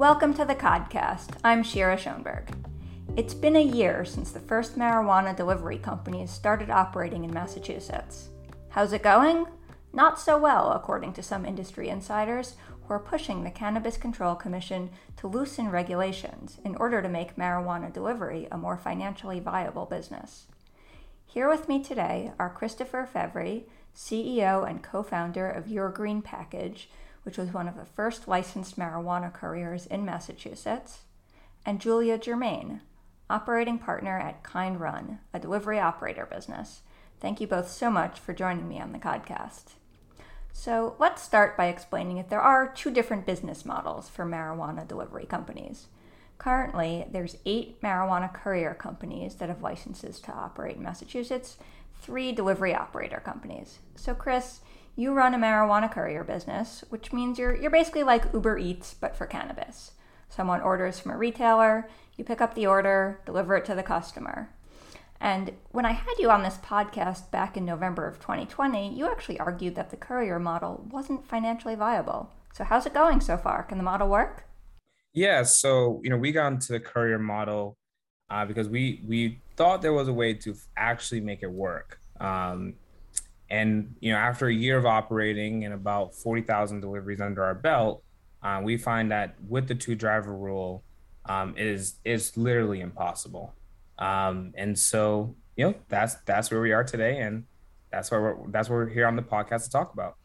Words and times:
Welcome 0.00 0.32
to 0.36 0.46
the 0.46 0.54
Codcast. 0.54 1.32
I'm 1.44 1.62
Shira 1.62 1.98
Schoenberg. 1.98 2.48
It's 3.18 3.34
been 3.34 3.54
a 3.54 3.62
year 3.62 4.06
since 4.06 4.30
the 4.30 4.40
first 4.40 4.78
marijuana 4.78 5.36
delivery 5.36 5.76
companies 5.76 6.30
started 6.30 6.70
operating 6.70 7.22
in 7.22 7.34
Massachusetts. 7.34 8.30
How's 8.70 8.94
it 8.94 9.02
going? 9.02 9.44
Not 9.92 10.18
so 10.18 10.38
well, 10.38 10.72
according 10.72 11.12
to 11.12 11.22
some 11.22 11.44
industry 11.44 11.90
insiders 11.90 12.54
who 12.86 12.94
are 12.94 12.98
pushing 12.98 13.44
the 13.44 13.50
Cannabis 13.50 13.98
Control 13.98 14.34
Commission 14.34 14.88
to 15.18 15.26
loosen 15.28 15.70
regulations 15.70 16.56
in 16.64 16.76
order 16.76 17.02
to 17.02 17.08
make 17.10 17.36
marijuana 17.36 17.92
delivery 17.92 18.48
a 18.50 18.56
more 18.56 18.78
financially 18.78 19.38
viable 19.38 19.84
business. 19.84 20.46
Here 21.26 21.46
with 21.46 21.68
me 21.68 21.84
today 21.84 22.32
are 22.38 22.48
Christopher 22.48 23.06
Fevry, 23.12 23.64
CEO 23.94 24.66
and 24.66 24.82
co 24.82 25.02
founder 25.02 25.50
of 25.50 25.68
Your 25.68 25.90
Green 25.90 26.22
Package, 26.22 26.88
which 27.22 27.38
was 27.38 27.52
one 27.52 27.68
of 27.68 27.76
the 27.76 27.84
first 27.84 28.28
licensed 28.28 28.78
marijuana 28.78 29.32
couriers 29.32 29.86
in 29.86 30.04
Massachusetts, 30.04 31.00
and 31.64 31.80
Julia 31.80 32.18
Germain, 32.18 32.80
operating 33.28 33.78
partner 33.78 34.18
at 34.18 34.42
Kind 34.42 34.80
Run, 34.80 35.18
a 35.32 35.38
delivery 35.38 35.78
operator 35.78 36.26
business. 36.26 36.80
Thank 37.20 37.40
you 37.40 37.46
both 37.46 37.70
so 37.70 37.90
much 37.90 38.18
for 38.18 38.32
joining 38.32 38.68
me 38.68 38.80
on 38.80 38.92
the 38.92 38.98
podcast. 38.98 39.74
So, 40.52 40.96
let's 40.98 41.22
start 41.22 41.56
by 41.56 41.66
explaining 41.66 42.16
that 42.16 42.28
there 42.28 42.40
are 42.40 42.72
two 42.72 42.90
different 42.90 43.24
business 43.24 43.64
models 43.64 44.08
for 44.08 44.24
marijuana 44.24 44.86
delivery 44.86 45.26
companies. 45.26 45.86
Currently, 46.38 47.06
there's 47.10 47.36
eight 47.46 47.80
marijuana 47.82 48.32
courier 48.32 48.74
companies 48.74 49.36
that 49.36 49.48
have 49.48 49.62
licenses 49.62 50.18
to 50.20 50.32
operate 50.32 50.76
in 50.76 50.82
Massachusetts, 50.82 51.56
three 52.00 52.32
delivery 52.32 52.74
operator 52.74 53.22
companies. 53.24 53.78
So, 53.94 54.14
Chris, 54.14 54.60
you 55.00 55.14
run 55.14 55.32
a 55.32 55.38
marijuana 55.38 55.90
courier 55.90 56.22
business, 56.22 56.84
which 56.90 57.10
means 57.10 57.38
you're, 57.38 57.56
you're 57.56 57.70
basically 57.70 58.02
like 58.02 58.32
Uber 58.34 58.58
Eats, 58.58 58.92
but 58.92 59.16
for 59.16 59.26
cannabis. 59.26 59.92
Someone 60.28 60.60
orders 60.60 61.00
from 61.00 61.12
a 61.12 61.16
retailer, 61.16 61.88
you 62.16 62.24
pick 62.24 62.42
up 62.42 62.54
the 62.54 62.66
order, 62.66 63.20
deliver 63.24 63.56
it 63.56 63.64
to 63.64 63.74
the 63.74 63.82
customer. 63.82 64.50
And 65.18 65.52
when 65.70 65.86
I 65.86 65.92
had 65.92 66.14
you 66.18 66.30
on 66.30 66.42
this 66.42 66.58
podcast 66.58 67.30
back 67.30 67.56
in 67.56 67.64
November 67.64 68.06
of 68.06 68.20
2020, 68.20 68.94
you 68.94 69.06
actually 69.06 69.40
argued 69.40 69.74
that 69.74 69.90
the 69.90 69.96
courier 69.96 70.38
model 70.38 70.86
wasn't 70.90 71.26
financially 71.26 71.74
viable. 71.74 72.30
So, 72.52 72.64
how's 72.64 72.84
it 72.84 72.92
going 72.92 73.20
so 73.20 73.38
far? 73.38 73.62
Can 73.62 73.78
the 73.78 73.84
model 73.84 74.08
work? 74.08 74.44
Yeah, 75.14 75.44
so 75.44 76.00
you 76.02 76.10
know, 76.10 76.16
we 76.16 76.30
got 76.32 76.52
into 76.52 76.72
the 76.72 76.80
courier 76.80 77.18
model 77.18 77.76
uh, 78.28 78.44
because 78.44 78.68
we 78.68 79.02
we 79.06 79.40
thought 79.56 79.82
there 79.82 79.92
was 79.92 80.08
a 80.08 80.12
way 80.12 80.34
to 80.34 80.54
actually 80.76 81.20
make 81.20 81.42
it 81.42 81.50
work. 81.50 82.00
Um, 82.18 82.74
and 83.50 83.96
you 84.00 84.12
know, 84.12 84.18
after 84.18 84.46
a 84.46 84.54
year 84.54 84.78
of 84.78 84.86
operating 84.86 85.64
and 85.64 85.74
about 85.74 86.14
forty 86.14 86.42
thousand 86.42 86.80
deliveries 86.80 87.20
under 87.20 87.42
our 87.42 87.54
belt, 87.54 88.02
uh, 88.42 88.60
we 88.62 88.76
find 88.76 89.10
that 89.10 89.34
with 89.48 89.68
the 89.68 89.74
two 89.74 89.94
driver 89.94 90.34
rule, 90.34 90.84
um, 91.26 91.54
is 91.56 91.96
is 92.04 92.36
literally 92.36 92.80
impossible. 92.80 93.54
Um, 93.98 94.52
and 94.56 94.78
so, 94.78 95.34
you 95.56 95.66
know, 95.66 95.74
that's 95.88 96.14
that's 96.26 96.50
where 96.50 96.60
we 96.60 96.72
are 96.72 96.84
today, 96.84 97.20
and 97.20 97.44
that's 97.90 98.10
why 98.10 98.18
we're 98.18 98.36
that's 98.48 98.68
what 98.68 98.76
we're 98.76 98.88
here 98.88 99.06
on 99.06 99.16
the 99.16 99.22
podcast 99.22 99.64
to 99.64 99.70
talk 99.70 99.92
about. 99.92 100.16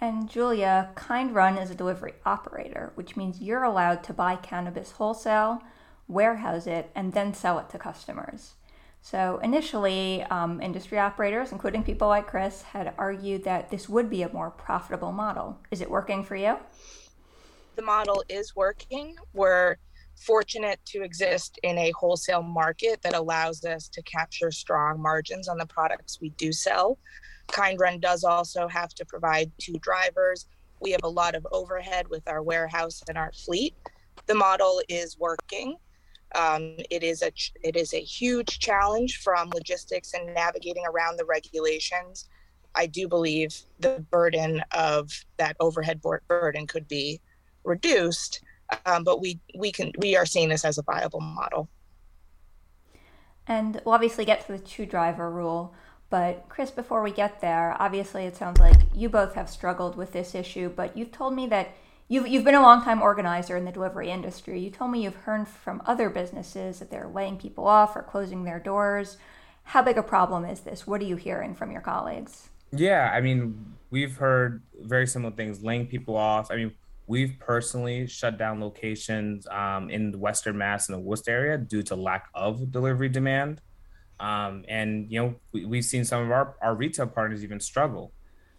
And 0.00 0.28
Julia, 0.28 0.90
Kind 0.94 1.34
Run 1.34 1.58
is 1.58 1.70
a 1.70 1.74
delivery 1.74 2.14
operator, 2.24 2.92
which 2.94 3.16
means 3.16 3.40
you're 3.40 3.64
allowed 3.64 4.04
to 4.04 4.12
buy 4.12 4.36
cannabis 4.36 4.92
wholesale, 4.92 5.60
warehouse 6.06 6.66
it, 6.66 6.90
and 6.94 7.12
then 7.12 7.34
sell 7.34 7.58
it 7.58 7.68
to 7.70 7.78
customers. 7.78 8.54
So 9.00 9.40
initially, 9.42 10.22
um, 10.24 10.60
industry 10.60 10.98
operators, 10.98 11.52
including 11.52 11.82
people 11.82 12.08
like 12.08 12.26
Chris, 12.26 12.62
had 12.62 12.92
argued 12.98 13.44
that 13.44 13.70
this 13.70 13.88
would 13.88 14.10
be 14.10 14.22
a 14.22 14.32
more 14.32 14.50
profitable 14.50 15.12
model. 15.12 15.58
Is 15.70 15.80
it 15.80 15.90
working 15.90 16.24
for 16.24 16.36
you? 16.36 16.56
The 17.76 17.82
model 17.82 18.22
is 18.28 18.54
working. 18.56 19.16
We're 19.32 19.76
fortunate 20.16 20.80
to 20.86 21.02
exist 21.02 21.58
in 21.62 21.78
a 21.78 21.92
wholesale 21.92 22.42
market 22.42 23.00
that 23.02 23.14
allows 23.14 23.64
us 23.64 23.88
to 23.88 24.02
capture 24.02 24.50
strong 24.50 25.00
margins 25.00 25.48
on 25.48 25.58
the 25.58 25.66
products 25.66 26.18
we 26.20 26.30
do 26.30 26.52
sell. 26.52 26.98
Kind 27.46 27.78
Run 27.80 28.00
does 28.00 28.24
also 28.24 28.68
have 28.68 28.92
to 28.94 29.06
provide 29.06 29.50
two 29.58 29.74
drivers. 29.80 30.46
We 30.80 30.90
have 30.90 31.04
a 31.04 31.08
lot 31.08 31.34
of 31.34 31.46
overhead 31.52 32.08
with 32.08 32.28
our 32.28 32.42
warehouse 32.42 33.02
and 33.08 33.16
our 33.16 33.32
fleet. 33.32 33.74
The 34.26 34.34
model 34.34 34.82
is 34.88 35.18
working. 35.18 35.76
Um, 36.34 36.76
it 36.90 37.02
is 37.02 37.22
a 37.22 37.32
it 37.62 37.76
is 37.76 37.94
a 37.94 38.00
huge 38.00 38.58
challenge 38.58 39.18
from 39.18 39.50
logistics 39.50 40.12
and 40.14 40.34
navigating 40.34 40.84
around 40.86 41.18
the 41.18 41.24
regulations. 41.24 42.28
I 42.74 42.86
do 42.86 43.08
believe 43.08 43.56
the 43.80 44.04
burden 44.10 44.62
of 44.72 45.10
that 45.38 45.56
overhead 45.58 46.00
burden 46.28 46.66
could 46.66 46.86
be 46.86 47.20
reduced, 47.64 48.42
um, 48.86 49.04
but 49.04 49.20
we 49.20 49.40
we 49.56 49.72
can 49.72 49.92
we 49.98 50.16
are 50.16 50.26
seeing 50.26 50.48
this 50.48 50.64
as 50.64 50.78
a 50.78 50.82
viable 50.82 51.20
model. 51.20 51.68
And 53.46 53.80
we'll 53.84 53.94
obviously 53.94 54.26
get 54.26 54.44
to 54.46 54.52
the 54.52 54.58
two 54.58 54.84
driver 54.84 55.30
rule. 55.30 55.74
But 56.10 56.46
Chris, 56.48 56.70
before 56.70 57.02
we 57.02 57.10
get 57.10 57.40
there, 57.40 57.76
obviously 57.78 58.24
it 58.24 58.36
sounds 58.36 58.60
like 58.60 58.76
you 58.94 59.08
both 59.08 59.34
have 59.34 59.48
struggled 59.48 59.96
with 59.96 60.12
this 60.12 60.34
issue, 60.34 60.70
but 60.70 60.96
you've 60.96 61.12
told 61.12 61.34
me 61.34 61.46
that 61.48 61.74
You've, 62.10 62.26
you've 62.26 62.44
been 62.44 62.54
a 62.54 62.62
long 62.62 62.82
time 62.82 63.02
organizer 63.02 63.56
in 63.56 63.66
the 63.66 63.72
delivery 63.72 64.10
industry. 64.10 64.58
You 64.60 64.70
told 64.70 64.90
me 64.90 65.04
you've 65.04 65.14
heard 65.14 65.46
from 65.46 65.82
other 65.84 66.08
businesses 66.08 66.78
that 66.78 66.90
they're 66.90 67.06
laying 67.06 67.36
people 67.36 67.66
off 67.66 67.94
or 67.94 68.02
closing 68.02 68.44
their 68.44 68.58
doors. 68.58 69.18
How 69.64 69.82
big 69.82 69.98
a 69.98 70.02
problem 70.02 70.46
is 70.46 70.60
this? 70.60 70.86
What 70.86 71.02
are 71.02 71.04
you 71.04 71.16
hearing 71.16 71.54
from 71.54 71.70
your 71.70 71.82
colleagues? 71.82 72.48
Yeah, 72.72 73.10
I 73.12 73.20
mean, 73.20 73.74
we've 73.90 74.16
heard 74.16 74.62
very 74.80 75.06
similar 75.06 75.34
things, 75.34 75.62
laying 75.62 75.86
people 75.86 76.16
off. 76.16 76.50
I 76.50 76.56
mean, 76.56 76.72
we've 77.06 77.38
personally 77.38 78.06
shut 78.06 78.38
down 78.38 78.58
locations 78.58 79.46
um, 79.48 79.90
in 79.90 80.10
the 80.10 80.18
Western 80.18 80.56
Mass 80.56 80.88
and 80.88 80.96
the 80.96 81.00
Worcester 81.00 81.30
area 81.30 81.58
due 81.58 81.82
to 81.84 81.94
lack 81.94 82.28
of 82.34 82.72
delivery 82.72 83.10
demand. 83.10 83.60
Um, 84.18 84.64
and 84.66 85.12
you 85.12 85.20
know, 85.20 85.34
we, 85.52 85.76
have 85.76 85.84
seen 85.84 86.04
some 86.04 86.22
of 86.22 86.30
our, 86.30 86.56
our 86.62 86.74
retail 86.74 87.06
partners 87.06 87.44
even 87.44 87.60
struggle 87.60 88.12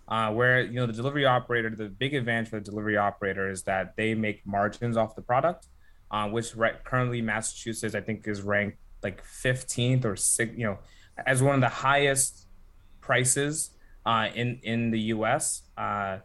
uh, 0.09 0.31
where 0.31 0.61
you 0.61 0.73
know 0.73 0.87
the 0.87 0.93
delivery 0.93 1.25
operator, 1.25 1.69
the 1.69 1.87
big 1.87 2.15
advantage 2.15 2.49
for 2.49 2.59
the 2.59 2.65
delivery 2.65 2.97
operator 2.97 3.49
is 3.49 3.63
that 3.63 3.95
they 3.95 4.15
make 4.15 4.45
margins 4.45 4.97
off 4.97 5.15
the 5.15 5.21
product, 5.21 5.67
uh, 6.11 6.27
which 6.27 6.55
right, 6.55 6.83
currently 6.83 7.21
Massachusetts 7.21 7.93
I 7.95 8.01
think 8.01 8.27
is 8.27 8.41
ranked 8.41 8.77
like 9.03 9.23
15th 9.23 10.03
or 10.03 10.15
six, 10.15 10.51
you 10.57 10.65
know, 10.65 10.79
as 11.25 11.41
one 11.41 11.55
of 11.55 11.61
the 11.61 11.69
highest 11.69 12.47
prices 13.01 13.71
uh, 14.05 14.29
in 14.33 14.59
in 14.63 14.89
the 14.89 14.99
U.S. 15.13 15.61
Uh, 15.77 16.17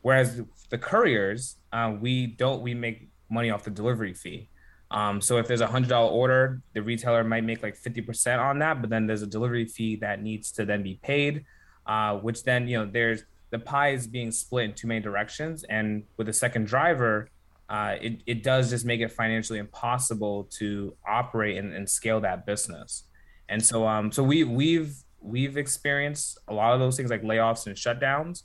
whereas 0.00 0.40
the 0.70 0.78
couriers, 0.78 1.56
uh, 1.72 1.94
we 2.00 2.26
don't 2.26 2.62
we 2.62 2.72
make 2.72 3.08
money 3.28 3.50
off 3.50 3.64
the 3.64 3.70
delivery 3.70 4.14
fee. 4.14 4.48
Um, 4.90 5.20
so 5.20 5.36
if 5.36 5.46
there's 5.46 5.60
a 5.60 5.66
hundred 5.66 5.90
dollar 5.90 6.10
order, 6.10 6.62
the 6.72 6.80
retailer 6.80 7.24
might 7.24 7.44
make 7.44 7.62
like 7.62 7.76
50% 7.76 8.38
on 8.38 8.60
that, 8.60 8.80
but 8.80 8.88
then 8.88 9.06
there's 9.06 9.22
a 9.22 9.26
delivery 9.26 9.66
fee 9.66 9.96
that 9.96 10.22
needs 10.22 10.52
to 10.52 10.64
then 10.64 10.84
be 10.84 11.00
paid 11.02 11.44
uh, 11.86 12.16
which 12.16 12.42
then 12.44 12.68
you 12.68 12.78
know 12.78 12.86
there's 12.90 13.24
the 13.50 13.58
pie 13.58 13.90
is 13.90 14.06
being 14.06 14.32
split 14.32 14.64
in 14.64 14.74
too 14.74 14.86
many 14.86 15.00
directions, 15.00 15.64
and 15.64 16.04
with 16.16 16.28
a 16.28 16.32
second 16.32 16.66
driver, 16.66 17.30
uh, 17.68 17.96
it 18.00 18.22
it 18.26 18.42
does 18.42 18.70
just 18.70 18.84
make 18.84 19.00
it 19.00 19.12
financially 19.12 19.58
impossible 19.58 20.44
to 20.58 20.96
operate 21.06 21.56
and, 21.56 21.72
and 21.72 21.88
scale 21.88 22.20
that 22.20 22.46
business. 22.46 23.04
And 23.48 23.64
so 23.64 23.86
um 23.86 24.10
so 24.10 24.22
we 24.22 24.44
we've 24.44 24.96
we've 25.20 25.56
experienced 25.56 26.38
a 26.48 26.54
lot 26.54 26.72
of 26.72 26.80
those 26.80 26.96
things 26.96 27.10
like 27.10 27.22
layoffs 27.22 27.66
and 27.66 27.76
shutdowns. 27.76 28.42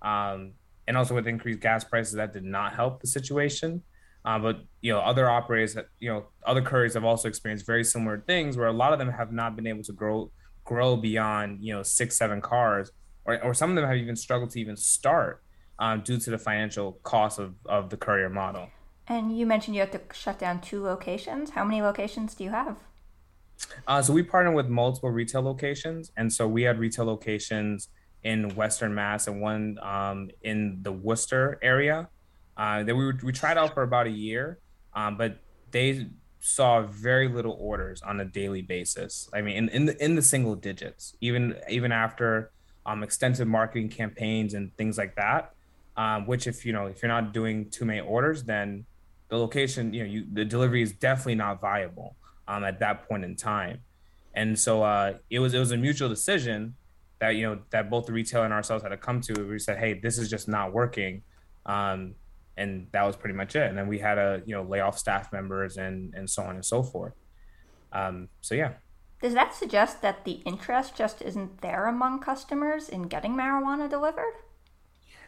Um, 0.00 0.52
and 0.88 0.96
also 0.96 1.14
with 1.14 1.28
increased 1.28 1.60
gas 1.60 1.84
prices, 1.84 2.14
that 2.14 2.32
did 2.32 2.44
not 2.44 2.74
help 2.74 3.00
the 3.00 3.06
situation. 3.06 3.82
Uh, 4.24 4.38
but 4.38 4.60
you 4.80 4.92
know, 4.92 5.00
other 5.00 5.28
operators 5.28 5.74
that 5.74 5.86
you 6.00 6.08
know, 6.08 6.26
other 6.46 6.62
couriers 6.62 6.94
have 6.94 7.04
also 7.04 7.28
experienced 7.28 7.66
very 7.66 7.84
similar 7.84 8.22
things 8.26 8.56
where 8.56 8.68
a 8.68 8.72
lot 8.72 8.92
of 8.92 8.98
them 8.98 9.10
have 9.10 9.32
not 9.32 9.56
been 9.56 9.66
able 9.66 9.82
to 9.82 9.92
grow 9.92 10.30
grow 10.64 10.96
beyond 10.96 11.58
you 11.60 11.74
know 11.74 11.82
six 11.82 12.16
seven 12.16 12.40
cars 12.40 12.92
or, 13.24 13.42
or 13.42 13.54
some 13.54 13.70
of 13.70 13.76
them 13.76 13.86
have 13.86 13.96
even 13.96 14.16
struggled 14.16 14.50
to 14.50 14.60
even 14.60 14.76
start 14.76 15.42
um, 15.78 16.02
due 16.02 16.18
to 16.18 16.30
the 16.30 16.38
financial 16.38 16.92
cost 17.02 17.38
of, 17.38 17.54
of 17.66 17.90
the 17.90 17.96
courier 17.96 18.28
model. 18.28 18.68
And 19.08 19.36
you 19.36 19.46
mentioned 19.46 19.74
you 19.74 19.80
have 19.80 19.90
to 19.92 20.00
shut 20.12 20.38
down 20.38 20.60
two 20.60 20.82
locations. 20.82 21.50
How 21.50 21.64
many 21.64 21.82
locations 21.82 22.34
do 22.34 22.44
you 22.44 22.50
have? 22.50 22.78
Uh, 23.86 24.02
so 24.02 24.12
we 24.12 24.22
partner 24.22 24.52
with 24.52 24.68
multiple 24.68 25.10
retail 25.10 25.42
locations 25.42 26.10
and 26.16 26.32
so 26.32 26.48
we 26.48 26.62
had 26.62 26.78
retail 26.78 27.04
locations 27.04 27.88
in 28.24 28.54
western 28.54 28.94
mass 28.94 29.26
and 29.26 29.40
one 29.40 29.78
um, 29.82 30.30
in 30.42 30.78
the 30.82 30.92
worcester 30.92 31.58
area. 31.62 32.08
Uh, 32.56 32.82
that 32.82 32.94
we, 32.94 33.12
we 33.22 33.32
tried 33.32 33.56
out 33.56 33.72
for 33.72 33.82
about 33.82 34.06
a 34.06 34.10
year 34.10 34.58
um, 34.94 35.16
but 35.16 35.38
they 35.70 36.06
saw 36.44 36.82
very 36.82 37.28
little 37.28 37.56
orders 37.60 38.02
on 38.02 38.18
a 38.20 38.24
daily 38.24 38.62
basis. 38.62 39.30
I 39.32 39.40
mean, 39.40 39.56
in 39.56 39.68
in 39.68 39.86
the, 39.86 40.04
in 40.04 40.16
the 40.16 40.22
single 40.22 40.56
digits, 40.56 41.16
even 41.20 41.56
even 41.70 41.92
after 41.92 42.50
um, 42.84 43.02
extensive 43.02 43.46
marketing 43.46 43.88
campaigns 43.88 44.54
and 44.54 44.76
things 44.76 44.98
like 44.98 45.14
that. 45.14 45.54
Um, 45.94 46.26
which, 46.26 46.46
if 46.46 46.64
you 46.64 46.72
know, 46.72 46.86
if 46.86 47.02
you're 47.02 47.10
not 47.10 47.34
doing 47.34 47.68
too 47.68 47.84
many 47.84 48.00
orders, 48.00 48.44
then 48.44 48.86
the 49.28 49.36
location, 49.36 49.92
you 49.92 50.02
know, 50.02 50.10
you 50.10 50.26
the 50.32 50.44
delivery 50.44 50.82
is 50.82 50.92
definitely 50.92 51.34
not 51.34 51.60
viable 51.60 52.16
um, 52.48 52.64
at 52.64 52.80
that 52.80 53.06
point 53.06 53.24
in 53.24 53.36
time. 53.36 53.80
And 54.34 54.58
so 54.58 54.82
uh, 54.82 55.14
it 55.30 55.38
was 55.38 55.54
it 55.54 55.58
was 55.58 55.70
a 55.70 55.76
mutual 55.76 56.08
decision 56.08 56.74
that 57.20 57.36
you 57.36 57.42
know 57.42 57.60
that 57.70 57.90
both 57.90 58.06
the 58.06 58.12
retailer 58.12 58.44
and 58.46 58.54
ourselves 58.54 58.82
had 58.82 58.88
to 58.88 58.96
come 58.96 59.20
to. 59.20 59.34
We 59.44 59.58
said, 59.58 59.78
hey, 59.78 59.94
this 59.94 60.18
is 60.18 60.28
just 60.28 60.48
not 60.48 60.72
working. 60.72 61.22
Um, 61.66 62.14
and 62.56 62.86
that 62.92 63.02
was 63.02 63.16
pretty 63.16 63.34
much 63.34 63.56
it. 63.56 63.68
And 63.68 63.76
then 63.76 63.88
we 63.88 63.98
had 63.98 64.18
a 64.18 64.42
you 64.44 64.54
know 64.54 64.62
lay 64.62 64.80
off 64.80 64.98
staff 64.98 65.32
members 65.32 65.76
and 65.76 66.14
and 66.14 66.28
so 66.28 66.42
on 66.42 66.54
and 66.54 66.64
so 66.64 66.82
forth. 66.82 67.14
Um, 67.92 68.28
so 68.40 68.54
yeah. 68.54 68.74
Does 69.20 69.34
that 69.34 69.54
suggest 69.54 70.02
that 70.02 70.24
the 70.24 70.42
interest 70.44 70.96
just 70.96 71.22
isn't 71.22 71.60
there 71.60 71.86
among 71.86 72.20
customers 72.20 72.88
in 72.88 73.02
getting 73.04 73.34
marijuana 73.36 73.88
delivered? 73.88 74.34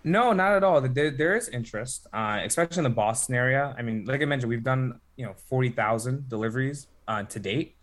No, 0.03 0.32
not 0.35 0.53
at 0.53 0.62
all. 0.62 0.82
There, 0.82 1.11
there 1.11 1.35
is 1.35 1.49
interest, 1.49 2.06
uh, 2.12 2.41
especially 2.44 2.79
in 2.79 2.85
the 2.85 2.91
Boston 2.91 3.35
area. 3.35 3.75
I 3.79 3.82
mean, 3.82 4.05
like 4.05 4.20
I 4.20 4.27
mentioned, 4.27 4.50
we've 4.50 4.62
done 4.62 5.00
you 5.17 5.25
know 5.25 5.35
forty 5.49 5.70
thousand 5.70 6.29
deliveries 6.29 6.88
uh, 7.09 7.23
to 7.23 7.38
date, 7.38 7.77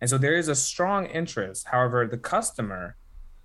and 0.00 0.10
so 0.10 0.18
there 0.18 0.34
is 0.34 0.48
a 0.48 0.54
strong 0.54 1.06
interest. 1.06 1.68
However, 1.68 2.06
the 2.06 2.18
customer, 2.18 2.96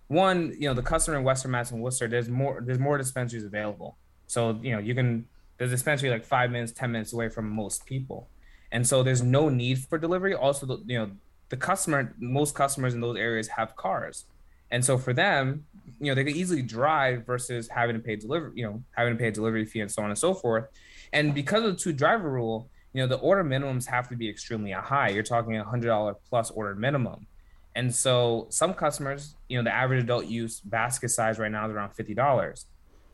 one, 0.08 0.54
you 0.60 0.68
know, 0.68 0.74
the 0.74 0.84
customer 0.84 1.18
in 1.18 1.24
Western 1.24 1.52
Mass 1.52 1.72
and 1.72 1.82
Worcester, 1.82 2.08
there's 2.10 2.28
more 2.28 2.62
there's 2.66 2.80
more 2.80 2.98
dispensaries 2.98 3.46
available. 3.46 3.98
So 4.26 4.60
you 4.62 4.74
know, 4.74 4.80
you 4.80 4.94
can 4.94 5.26
a 5.60 5.68
dispensary 5.68 6.10
like 6.10 6.26
five 6.26 6.52
minutes, 6.52 6.72
ten 6.72 6.92
minutes 6.92 7.14
away 7.14 7.30
from 7.30 7.50
most 7.50 7.86
people, 7.86 8.30
and 8.72 8.86
so 8.86 9.04
there's 9.04 9.24
no 9.24 9.50
need 9.50 9.80
for 9.80 9.98
delivery. 9.98 10.34
Also, 10.34 10.66
the, 10.66 10.78
you 10.86 10.98
know, 10.98 11.12
the 11.50 11.58
customer, 11.58 12.14
most 12.20 12.56
customers 12.56 12.94
in 12.94 13.02
those 13.02 13.18
areas 13.18 13.48
have 13.48 13.76
cars. 13.76 14.26
And 14.70 14.84
so 14.84 14.98
for 14.98 15.14
them, 15.14 15.66
you 16.00 16.08
know, 16.12 16.16
they 16.16 16.26
could 16.26 16.36
easily 16.36 16.62
drive 16.62 17.26
versus 17.26 17.70
having 17.70 17.96
to 17.96 18.02
pay 18.02 18.18
delivery, 18.18 18.52
you 18.56 18.66
know, 18.66 18.84
having 18.92 19.14
to 19.14 19.18
pay 19.18 19.30
a 19.30 19.32
delivery 19.32 19.66
fee 19.66 19.80
and 19.80 19.90
so 19.90 20.04
on 20.04 20.10
and 20.10 20.20
so 20.20 20.34
forth. 20.34 20.66
And 21.14 21.34
because 21.34 21.64
of 21.64 21.72
the 21.72 21.78
two 21.78 21.94
driver 21.94 22.30
rule, 22.30 22.68
you 22.92 23.02
know, 23.02 23.08
the 23.08 23.16
order 23.16 23.44
minimums 23.44 23.86
have 23.86 24.10
to 24.10 24.16
be 24.18 24.28
extremely 24.28 24.72
high. 24.72 25.10
You're 25.10 25.24
talking 25.24 25.56
a 25.56 25.64
hundred 25.64 25.88
dollar 25.88 26.16
plus 26.30 26.52
order 26.52 26.76
minimum. 26.76 27.28
And 27.76 27.94
so 27.94 28.48
some 28.50 28.74
customers, 28.74 29.36
you 29.48 29.58
know, 29.58 29.64
the 29.64 29.74
average 29.74 30.04
adult 30.04 30.26
use 30.26 30.60
basket 30.60 31.10
size 31.10 31.40
right 31.40 31.52
now 31.52 31.66
is 31.68 31.72
around 31.72 31.92
fifty 31.92 32.14
dollars. 32.14 32.66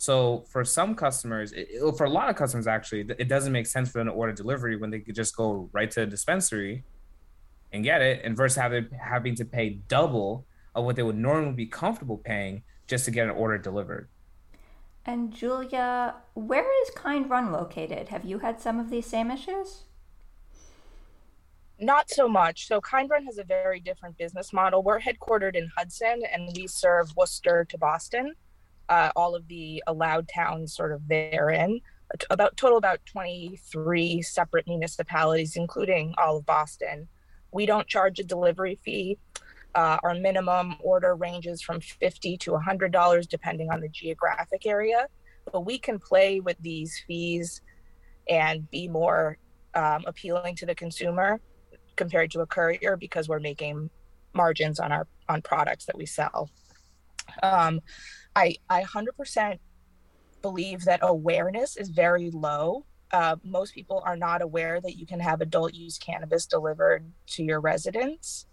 So 0.03 0.43
for 0.49 0.65
some 0.65 0.95
customers, 0.95 1.53
it, 1.53 1.69
for 1.95 2.03
a 2.03 2.09
lot 2.09 2.29
of 2.29 2.35
customers 2.35 2.67
actually, 2.67 3.05
it 3.17 3.29
doesn't 3.29 3.53
make 3.53 3.65
sense 3.65 3.89
for 3.89 3.99
them 3.99 4.07
to 4.07 4.11
order 4.11 4.33
delivery 4.33 4.75
when 4.75 4.89
they 4.89 4.99
could 4.99 5.15
just 5.15 5.33
go 5.33 5.69
right 5.71 5.89
to 5.91 6.01
a 6.01 6.05
dispensary 6.05 6.83
and 7.71 7.85
get 7.85 8.01
it, 8.01 8.19
and 8.25 8.35
versus 8.35 8.57
having 8.57 8.89
having 8.99 9.33
to 9.35 9.45
pay 9.45 9.79
double 9.87 10.45
of 10.75 10.83
what 10.83 10.97
they 10.97 11.03
would 11.03 11.15
normally 11.15 11.53
be 11.53 11.65
comfortable 11.65 12.17
paying 12.17 12.63
just 12.85 13.05
to 13.05 13.11
get 13.11 13.29
an 13.29 13.29
order 13.29 13.57
delivered. 13.57 14.09
And 15.05 15.31
Julia, 15.31 16.15
where 16.33 16.67
is 16.83 16.89
Kind 16.95 17.29
Run 17.29 17.53
located? 17.53 18.09
Have 18.09 18.25
you 18.25 18.39
had 18.39 18.59
some 18.59 18.79
of 18.81 18.89
these 18.89 19.05
same 19.05 19.31
issues? 19.31 19.83
Not 21.79 22.09
so 22.09 22.27
much. 22.27 22.67
So 22.67 22.81
Kind 22.81 23.09
Run 23.09 23.23
has 23.23 23.37
a 23.37 23.45
very 23.45 23.79
different 23.79 24.17
business 24.17 24.51
model. 24.51 24.83
We're 24.83 24.99
headquartered 24.99 25.55
in 25.55 25.69
Hudson 25.77 26.23
and 26.29 26.49
we 26.57 26.67
serve 26.67 27.15
Worcester 27.15 27.63
to 27.69 27.77
Boston, 27.77 28.33
uh, 28.89 29.11
all 29.15 29.35
of 29.35 29.47
the 29.47 29.83
allowed 29.87 30.27
towns 30.27 30.75
sort 30.75 30.91
of 30.91 31.07
therein. 31.07 31.79
About 32.29 32.55
total 32.57 32.77
about 32.77 32.99
23 33.05 34.21
separate 34.21 34.67
municipalities, 34.67 35.55
including 35.55 36.13
all 36.17 36.37
of 36.37 36.45
Boston. 36.45 37.07
We 37.51 37.65
don't 37.65 37.87
charge 37.87 38.19
a 38.19 38.23
delivery 38.23 38.79
fee. 38.83 39.17
Uh, 39.73 39.97
our 40.03 40.13
minimum 40.13 40.75
order 40.81 41.15
ranges 41.15 41.61
from 41.61 41.79
50 41.79 42.37
to 42.37 42.51
$100 42.51 43.27
depending 43.27 43.71
on 43.71 43.81
the 43.81 43.89
geographic 43.89 44.67
area. 44.67 45.07
But 45.51 45.61
we 45.61 45.79
can 45.79 45.97
play 45.97 46.39
with 46.39 46.57
these 46.59 47.01
fees 47.07 47.61
and 48.29 48.69
be 48.69 48.87
more 48.87 49.37
um, 49.73 50.03
appealing 50.05 50.55
to 50.57 50.65
the 50.65 50.75
consumer 50.75 51.41
compared 51.95 52.31
to 52.31 52.41
a 52.41 52.45
courier 52.45 52.97
because 52.97 53.27
we're 53.27 53.39
making 53.39 53.89
margins 54.33 54.79
on 54.79 54.91
our 54.91 55.07
on 55.29 55.41
products 55.41 55.85
that 55.85 55.97
we 55.97 56.05
sell. 56.05 56.49
Um, 57.41 57.81
I 58.35 58.55
I 58.69 58.83
100% 58.83 59.59
believe 60.41 60.83
that 60.85 60.99
awareness 61.01 61.77
is 61.77 61.89
very 61.89 62.29
low. 62.31 62.85
Uh, 63.11 63.35
most 63.43 63.73
people 63.73 64.01
are 64.05 64.17
not 64.17 64.41
aware 64.41 64.81
that 64.81 64.97
you 64.97 65.05
can 65.05 65.19
have 65.19 65.41
adult 65.41 65.73
use 65.73 65.97
cannabis 65.97 66.45
delivered 66.45 67.05
to 67.27 67.43
your 67.43 67.61
residence. 67.61 68.47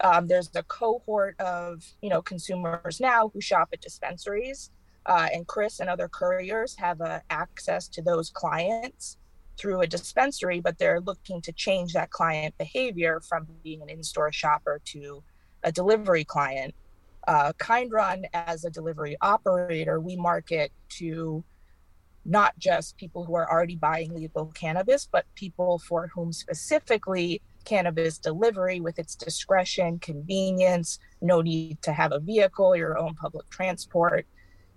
Um, 0.00 0.26
there's 0.26 0.50
a 0.54 0.62
cohort 0.62 1.38
of 1.40 1.82
you 2.02 2.10
know 2.10 2.20
consumers 2.22 3.00
now 3.00 3.28
who 3.32 3.40
shop 3.40 3.68
at 3.72 3.80
dispensaries, 3.80 4.70
uh, 5.06 5.28
and 5.32 5.46
Chris 5.46 5.80
and 5.80 5.88
other 5.88 6.08
couriers 6.08 6.76
have 6.76 7.00
uh, 7.00 7.20
access 7.30 7.88
to 7.88 8.02
those 8.02 8.30
clients 8.30 9.16
through 9.56 9.80
a 9.80 9.86
dispensary, 9.86 10.60
but 10.60 10.78
they're 10.78 11.00
looking 11.00 11.40
to 11.42 11.52
change 11.52 11.92
that 11.94 12.10
client 12.10 12.56
behavior 12.58 13.20
from 13.20 13.46
being 13.62 13.80
an 13.82 13.88
in-store 13.88 14.32
shopper 14.32 14.80
to 14.84 15.22
a 15.62 15.72
delivery 15.72 16.24
client. 16.24 16.74
Uh, 17.26 17.52
kind 17.58 17.90
Run 17.90 18.24
as 18.34 18.64
a 18.64 18.70
delivery 18.70 19.16
operator, 19.20 20.00
we 20.00 20.16
market 20.16 20.72
to 20.90 21.44
not 22.24 22.58
just 22.58 22.96
people 22.96 23.24
who 23.24 23.34
are 23.34 23.50
already 23.50 23.76
buying 23.76 24.14
legal 24.14 24.46
cannabis, 24.46 25.08
but 25.10 25.24
people 25.34 25.78
for 25.78 26.08
whom 26.08 26.32
specifically 26.32 27.40
cannabis 27.64 28.18
delivery 28.18 28.80
with 28.80 28.98
its 28.98 29.14
discretion, 29.14 29.98
convenience, 29.98 30.98
no 31.20 31.40
need 31.40 31.80
to 31.82 31.92
have 31.92 32.12
a 32.12 32.20
vehicle, 32.20 32.76
your 32.76 32.98
own 32.98 33.14
public 33.14 33.48
transport. 33.50 34.26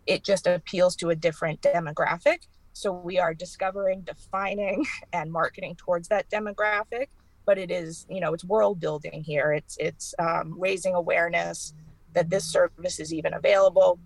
It 0.05 0.23
just 0.23 0.47
appeals 0.47 0.95
to 0.97 1.09
a 1.09 1.15
different 1.15 1.61
demographic. 1.61 2.47
So 2.73 2.91
we 2.91 3.19
are 3.19 3.33
discovering, 3.33 4.01
defining, 4.01 4.85
and 5.13 5.31
marketing 5.31 5.75
towards 5.75 6.07
that 6.09 6.29
demographic. 6.29 7.07
But 7.45 7.57
it 7.57 7.71
is, 7.71 8.05
you 8.09 8.19
know, 8.19 8.33
it's 8.33 8.43
world 8.43 8.79
building 8.79 9.23
here. 9.23 9.53
It's 9.53 9.75
it's 9.77 10.13
um, 10.19 10.55
raising 10.59 10.93
awareness 10.93 11.73
that 12.13 12.29
this 12.29 12.45
service 12.45 12.99
is 12.99 13.13
even 13.13 13.33
available, 13.33 13.99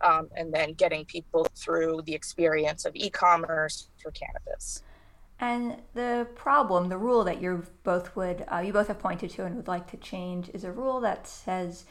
um, 0.00 0.28
and 0.36 0.52
then 0.52 0.74
getting 0.74 1.04
people 1.04 1.46
through 1.56 2.02
the 2.06 2.14
experience 2.14 2.84
of 2.84 2.94
e-commerce 2.94 3.88
for 4.02 4.10
cannabis. 4.10 4.82
And 5.40 5.82
the 5.94 6.28
problem, 6.34 6.88
the 6.88 6.98
rule 6.98 7.24
that 7.24 7.40
you 7.42 7.64
both 7.82 8.14
would 8.16 8.44
uh, 8.52 8.58
you 8.58 8.72
both 8.72 8.88
have 8.88 8.98
pointed 8.98 9.30
to 9.30 9.44
and 9.44 9.56
would 9.56 9.68
like 9.68 9.90
to 9.90 9.96
change 9.96 10.48
is 10.54 10.64
a 10.64 10.72
rule 10.72 11.00
that 11.00 11.26
says 11.26 11.84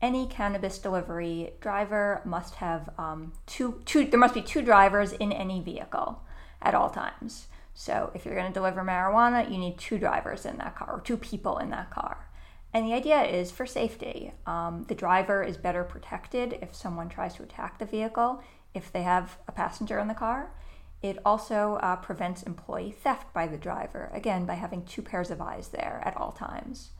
any 0.00 0.26
cannabis 0.26 0.78
delivery 0.78 1.52
driver 1.60 2.22
must 2.24 2.56
have 2.56 2.90
um, 2.96 3.32
two 3.46 3.82
two. 3.86 4.06
There 4.06 4.20
must 4.20 4.34
be 4.34 4.42
two 4.42 4.62
drivers 4.62 5.12
in 5.12 5.32
any 5.32 5.60
vehicle 5.60 6.22
at 6.62 6.74
all 6.74 6.90
times. 6.90 7.48
So 7.74 8.10
if 8.14 8.24
you're 8.24 8.34
going 8.34 8.46
to 8.46 8.54
deliver 8.54 8.82
marijuana, 8.82 9.50
you 9.50 9.58
need 9.58 9.78
two 9.78 9.98
drivers 9.98 10.46
in 10.46 10.56
that 10.58 10.76
car 10.76 10.94
or 10.94 11.00
two 11.00 11.16
people 11.16 11.58
in 11.58 11.70
that 11.70 11.90
car. 11.90 12.28
And 12.76 12.86
the 12.86 12.92
idea 12.92 13.22
is 13.22 13.50
for 13.50 13.64
safety. 13.64 14.34
Um, 14.44 14.84
the 14.86 14.94
driver 14.94 15.42
is 15.42 15.56
better 15.56 15.82
protected 15.82 16.58
if 16.60 16.74
someone 16.74 17.08
tries 17.08 17.32
to 17.36 17.42
attack 17.42 17.78
the 17.78 17.86
vehicle 17.86 18.42
if 18.74 18.92
they 18.92 19.02
have 19.02 19.38
a 19.48 19.52
passenger 19.52 19.98
in 19.98 20.08
the 20.08 20.14
car. 20.14 20.52
It 21.00 21.16
also 21.24 21.78
uh, 21.80 21.96
prevents 21.96 22.42
employee 22.42 22.90
theft 22.92 23.32
by 23.32 23.46
the 23.46 23.56
driver, 23.56 24.10
again, 24.12 24.44
by 24.44 24.56
having 24.56 24.84
two 24.84 25.00
pairs 25.00 25.30
of 25.30 25.40
eyes 25.40 25.68
there 25.68 26.02
at 26.04 26.18
all 26.18 26.32
times. 26.32 26.90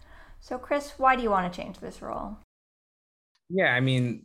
So, 0.41 0.57
Chris, 0.57 0.95
why 0.97 1.15
do 1.15 1.23
you 1.23 1.29
want 1.29 1.53
to 1.53 1.61
change 1.61 1.79
this 1.81 2.01
rule? 2.01 2.39
Yeah, 3.51 3.75
I 3.75 3.81
mean, 3.81 4.25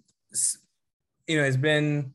you 1.27 1.35
know, 1.35 1.43
it's 1.43 1.57
been, 1.57 2.13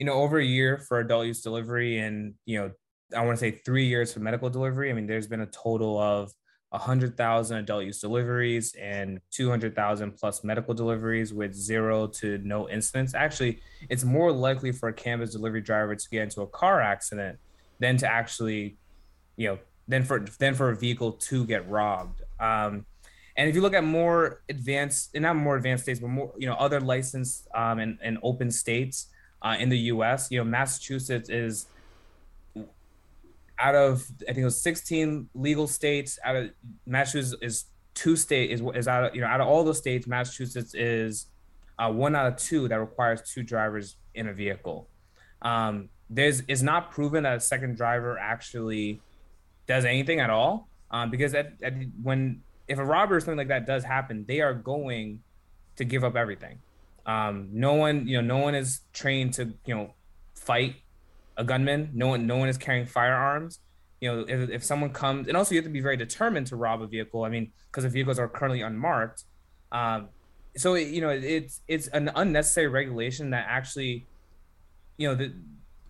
you 0.00 0.06
know, 0.06 0.14
over 0.14 0.40
a 0.40 0.44
year 0.44 0.78
for 0.88 0.98
adult 0.98 1.26
use 1.26 1.40
delivery 1.40 1.98
and, 1.98 2.34
you 2.46 2.58
know, 2.58 2.72
I 3.16 3.24
want 3.24 3.38
to 3.38 3.40
say 3.40 3.52
three 3.52 3.86
years 3.86 4.12
for 4.12 4.18
medical 4.18 4.50
delivery. 4.50 4.90
I 4.90 4.92
mean, 4.92 5.06
there's 5.06 5.28
been 5.28 5.42
a 5.42 5.46
total 5.46 6.00
of 6.00 6.32
100,000 6.72 7.58
adult 7.58 7.84
use 7.84 8.00
deliveries 8.00 8.74
and 8.74 9.20
200,000 9.30 10.12
plus 10.12 10.42
medical 10.42 10.72
deliveries 10.72 11.32
with 11.32 11.54
zero 11.54 12.06
to 12.06 12.38
no 12.38 12.68
incidents. 12.68 13.14
Actually, 13.14 13.60
it's 13.90 14.04
more 14.04 14.32
likely 14.32 14.72
for 14.72 14.88
a 14.88 14.92
cannabis 14.92 15.32
delivery 15.32 15.60
driver 15.60 15.94
to 15.94 16.08
get 16.10 16.22
into 16.22 16.40
a 16.40 16.46
car 16.46 16.80
accident 16.80 17.38
than 17.78 17.98
to 17.98 18.10
actually, 18.10 18.78
you 19.36 19.48
know, 19.48 19.58
than 19.86 20.02
for 20.02 20.20
than 20.38 20.54
for 20.54 20.70
a 20.70 20.76
vehicle 20.76 21.12
to 21.12 21.44
get 21.44 21.68
robbed. 21.68 22.22
Um, 22.40 22.86
and 23.36 23.48
if 23.48 23.54
you 23.54 23.60
look 23.60 23.74
at 23.74 23.84
more 23.84 24.42
advanced, 24.48 25.10
and 25.14 25.22
not 25.22 25.36
more 25.36 25.56
advanced 25.56 25.84
states, 25.84 26.00
but 26.00 26.08
more, 26.08 26.32
you 26.38 26.46
know, 26.46 26.54
other 26.54 26.80
licensed 26.80 27.48
um, 27.54 27.78
and, 27.78 27.98
and 28.02 28.18
open 28.22 28.50
states 28.50 29.08
uh, 29.42 29.56
in 29.58 29.68
the 29.68 29.78
U.S., 29.78 30.30
you 30.30 30.38
know, 30.38 30.44
Massachusetts 30.44 31.28
is 31.28 31.66
out 33.62 33.74
of 33.74 34.04
I 34.22 34.32
think 34.32 34.38
it 34.38 34.44
was 34.44 34.60
16 34.60 35.30
legal 35.34 35.66
states. 35.66 36.18
Out 36.24 36.36
of 36.36 36.50
Massachusetts 36.84 37.40
is 37.40 37.64
two 37.94 38.16
state 38.16 38.50
is 38.50 38.60
is 38.74 38.88
out 38.88 39.04
of 39.04 39.14
you 39.14 39.20
know 39.20 39.28
out 39.28 39.40
of 39.40 39.46
all 39.46 39.64
those 39.64 39.78
states, 39.78 40.06
Massachusetts 40.06 40.74
is 40.74 41.26
uh, 41.78 41.90
one 41.90 42.14
out 42.14 42.26
of 42.26 42.36
two 42.36 42.68
that 42.68 42.78
requires 42.78 43.22
two 43.22 43.42
drivers 43.42 43.96
in 44.14 44.28
a 44.28 44.32
vehicle. 44.32 44.88
Um, 45.40 45.88
there's 46.10 46.42
it's 46.48 46.62
not 46.62 46.90
proven 46.90 47.22
that 47.22 47.36
a 47.36 47.40
second 47.40 47.76
driver 47.76 48.18
actually 48.18 49.00
does 49.66 49.84
anything 49.84 50.20
at 50.20 50.28
all 50.28 50.68
um, 50.90 51.10
because 51.10 51.32
at, 51.34 51.52
at, 51.62 51.74
when 52.02 52.42
if 52.68 52.78
a 52.78 52.84
robbery 52.84 53.16
or 53.16 53.20
something 53.20 53.38
like 53.38 53.48
that 53.48 53.66
does 53.66 53.84
happen, 53.84 54.24
they 54.26 54.40
are 54.40 54.54
going 54.54 55.22
to 55.76 55.84
give 55.84 56.04
up 56.04 56.16
everything. 56.16 56.58
Um, 57.06 57.48
no 57.52 57.74
one, 57.74 58.06
you 58.06 58.20
know, 58.20 58.36
no 58.36 58.42
one 58.42 58.54
is 58.54 58.80
trained 58.92 59.34
to, 59.34 59.52
you 59.66 59.74
know, 59.74 59.94
fight 60.34 60.76
a 61.36 61.44
gunman. 61.44 61.90
No 61.94 62.08
one, 62.08 62.26
no 62.26 62.36
one 62.36 62.48
is 62.48 62.58
carrying 62.58 62.86
firearms. 62.86 63.60
You 64.00 64.12
know, 64.12 64.24
if, 64.26 64.50
if 64.50 64.64
someone 64.64 64.90
comes, 64.90 65.28
and 65.28 65.36
also 65.36 65.54
you 65.54 65.58
have 65.58 65.64
to 65.64 65.70
be 65.70 65.80
very 65.80 65.96
determined 65.96 66.48
to 66.48 66.56
rob 66.56 66.82
a 66.82 66.86
vehicle. 66.86 67.24
I 67.24 67.28
mean, 67.28 67.52
because 67.70 67.84
the 67.84 67.90
vehicles 67.90 68.18
are 68.18 68.28
currently 68.28 68.62
unmarked. 68.62 69.24
Um, 69.70 70.08
so 70.56 70.74
you 70.74 71.00
know, 71.00 71.10
it's 71.10 71.60
it's 71.68 71.86
an 71.88 72.10
unnecessary 72.14 72.68
regulation 72.68 73.30
that 73.30 73.46
actually, 73.48 74.06
you 74.98 75.08
know, 75.08 75.14
the 75.14 75.32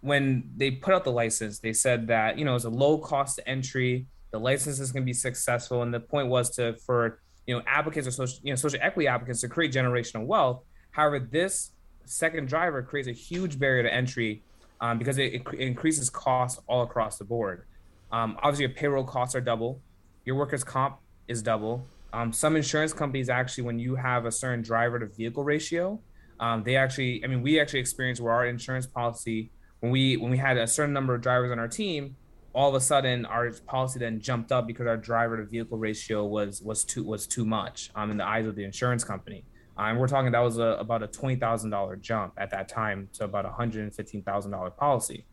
when 0.02 0.50
they 0.56 0.70
put 0.70 0.94
out 0.94 1.04
the 1.04 1.12
license, 1.12 1.61
they 1.61 1.72
said 1.72 2.08
that 2.08 2.38
you 2.38 2.44
know 2.44 2.54
it's 2.54 2.64
a 2.64 2.70
low 2.70 2.99
cost 2.99 3.40
entry. 3.46 4.06
The 4.30 4.38
license 4.38 4.78
is 4.78 4.92
going 4.92 5.02
to 5.02 5.06
be 5.06 5.12
successful, 5.12 5.82
and 5.82 5.92
the 5.92 6.00
point 6.00 6.28
was 6.28 6.50
to 6.56 6.76
for 6.87 7.20
you 7.46 7.56
know 7.56 7.62
applicants 7.66 8.06
or 8.06 8.11
social 8.11 8.38
you 8.42 8.52
know 8.52 8.56
social 8.56 8.78
equity 8.82 9.08
applicants 9.08 9.40
to 9.40 9.49
create 9.49 9.72
generational 9.72 10.26
wealth. 10.26 10.62
However, 10.90 11.18
this 11.18 11.72
second 12.04 12.49
driver 12.49 12.82
creates 12.82 13.08
a 13.08 13.12
huge 13.12 13.58
barrier 13.58 13.82
to 13.82 13.92
entry 13.92 14.42
um, 14.82 14.98
because 14.98 15.16
it, 15.16 15.32
it, 15.32 15.46
increases 15.54 16.10
costs 16.10 16.60
all 16.66 16.82
across 16.82 17.16
the 17.16 17.24
board. 17.24 17.64
Um, 18.10 18.36
obviously, 18.42 18.64
your 18.64 18.74
payroll 18.74 19.04
costs 19.04 19.34
are 19.34 19.40
double, 19.40 19.80
your 20.26 20.36
workers' 20.36 20.64
comp 20.64 20.98
is 21.28 21.40
double. 21.40 21.86
Um, 22.12 22.32
some 22.32 22.56
insurance 22.56 22.92
companies 22.92 23.30
actually, 23.30 23.64
when 23.64 23.78
you 23.78 23.94
have 23.94 24.26
a 24.26 24.32
certain 24.32 24.60
driver 24.60 24.98
to 24.98 25.06
vehicle 25.06 25.44
ratio, 25.44 25.98
um, 26.40 26.64
they 26.64 26.76
actually, 26.76 27.24
I 27.24 27.28
mean, 27.28 27.40
we 27.40 27.58
actually 27.58 27.78
experienced 27.80 28.20
where 28.20 28.34
our 28.34 28.44
insurance 28.44 28.86
policy, 28.86 29.50
when 29.80 29.92
we 29.92 30.16
when 30.16 30.30
we 30.30 30.36
had 30.36 30.58
a 30.58 30.66
certain 30.66 30.92
number 30.92 31.14
of 31.14 31.22
drivers 31.22 31.52
on 31.52 31.58
our 31.58 31.68
team, 31.68 32.16
all 32.52 32.68
of 32.68 32.74
a 32.74 32.80
sudden 32.80 33.24
our 33.24 33.50
policy 33.66 34.00
then 34.00 34.20
jumped 34.20 34.52
up 34.52 34.66
because 34.66 34.86
our 34.86 34.96
driver 34.96 35.38
to 35.38 35.44
vehicle 35.44 35.78
ratio 35.78 36.26
was 36.26 36.60
was 36.60 36.84
too 36.84 37.04
was 37.04 37.26
too 37.26 37.46
much 37.46 37.90
um, 37.94 38.10
in 38.10 38.16
the 38.16 38.26
eyes 38.26 38.46
of 38.46 38.56
the 38.56 38.64
insurance 38.64 39.04
company. 39.04 39.44
And 39.76 39.99
we're 39.99 40.09
talking 40.09 40.33
that 40.33 40.41
was 40.41 40.59
a, 40.59 40.76
about 40.79 41.02
a 41.02 41.07
twenty 41.07 41.37
thousand 41.37 41.71
dollar 41.71 41.97
jump 41.97 42.35
at 42.37 42.50
that 42.50 42.69
time 42.69 43.09
to 43.14 43.25
about 43.25 43.47
a 43.47 43.50
hundred 43.50 43.83
and 43.85 43.95
fifteen 43.95 44.23
thousand 44.23 44.50
dollar 44.50 44.71
policy. 44.71 45.25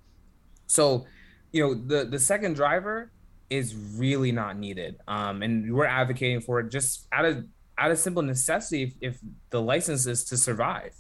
So, 0.68 1.06
you 1.52 1.64
know, 1.64 1.74
the 1.74 2.06
the 2.06 2.20
second 2.20 2.56
driver 2.56 3.12
is 3.50 3.76
really 3.76 4.32
not 4.32 4.58
needed, 4.58 4.98
um, 5.08 5.42
and 5.42 5.74
we're 5.74 5.86
advocating 5.86 6.40
for 6.40 6.60
it 6.60 6.70
just 6.70 7.08
out 7.12 7.26
of 7.26 7.46
out 7.78 7.92
of 7.92 7.98
simple 7.98 8.22
necessity 8.22 8.84
if, 8.84 8.94
if 9.02 9.20
the 9.50 9.62
license 9.62 10.06
is 10.06 10.24
to 10.26 10.38
survive. 10.38 10.94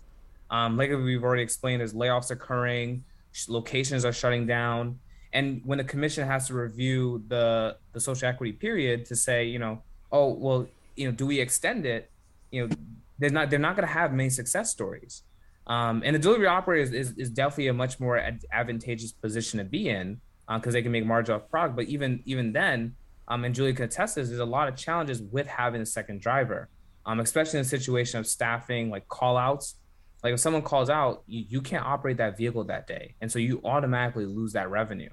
Um, 0.49 0.77
like 0.77 0.89
we've 0.89 1.23
already 1.23 1.43
explained, 1.43 1.81
there's 1.81 1.93
layoffs 1.93 2.31
occurring, 2.31 3.03
locations 3.47 4.03
are 4.03 4.13
shutting 4.13 4.47
down, 4.47 4.99
and 5.31 5.61
when 5.63 5.77
the 5.77 5.83
commission 5.83 6.27
has 6.27 6.47
to 6.47 6.55
review 6.55 7.23
the 7.27 7.77
the 7.93 7.99
social 7.99 8.27
equity 8.27 8.53
period 8.53 9.05
to 9.05 9.15
say, 9.15 9.45
you 9.45 9.59
know, 9.59 9.81
oh 10.11 10.33
well, 10.33 10.67
you 10.95 11.05
know, 11.05 11.11
do 11.11 11.25
we 11.25 11.39
extend 11.39 11.85
it? 11.85 12.09
You 12.51 12.67
know, 12.67 12.75
they're 13.19 13.29
not 13.29 13.49
they're 13.49 13.59
not 13.59 13.75
going 13.75 13.87
to 13.87 13.93
have 13.93 14.13
many 14.13 14.29
success 14.29 14.71
stories. 14.71 15.23
Um, 15.67 16.01
and 16.03 16.15
the 16.15 16.19
delivery 16.19 16.47
operator 16.47 16.81
is, 16.81 16.93
is, 16.93 17.17
is, 17.17 17.29
definitely 17.29 17.67
a 17.67 17.73
much 17.73 17.99
more 17.99 18.17
ad- 18.17 18.43
advantageous 18.51 19.11
position 19.11 19.59
to 19.59 19.63
be 19.63 19.89
in 19.89 20.19
because 20.47 20.73
uh, 20.73 20.77
they 20.77 20.81
can 20.81 20.91
make 20.91 21.05
margin 21.05 21.35
off 21.35 21.47
product. 21.51 21.75
But 21.75 21.85
even 21.85 22.23
even 22.25 22.51
then, 22.51 22.95
um, 23.27 23.45
and 23.45 23.53
Julie 23.53 23.73
can 23.73 23.85
attest 23.85 24.15
this, 24.15 24.29
there's 24.29 24.39
a 24.39 24.45
lot 24.45 24.67
of 24.67 24.75
challenges 24.75 25.21
with 25.21 25.45
having 25.45 25.81
a 25.81 25.85
second 25.85 26.21
driver, 26.21 26.69
um, 27.05 27.19
especially 27.19 27.59
in 27.59 27.65
a 27.65 27.69
situation 27.69 28.19
of 28.19 28.25
staffing, 28.25 28.89
like 28.89 29.07
call 29.07 29.37
outs. 29.37 29.75
Like 30.23 30.33
if 30.33 30.39
someone 30.39 30.63
calls 30.63 30.89
out, 30.89 31.23
you, 31.27 31.45
you 31.47 31.61
can't 31.61 31.85
operate 31.85 32.17
that 32.17 32.35
vehicle 32.35 32.63
that 32.65 32.87
day. 32.87 33.13
And 33.21 33.31
so 33.31 33.37
you 33.37 33.61
automatically 33.63 34.25
lose 34.25 34.53
that 34.53 34.69
revenue. 34.71 35.11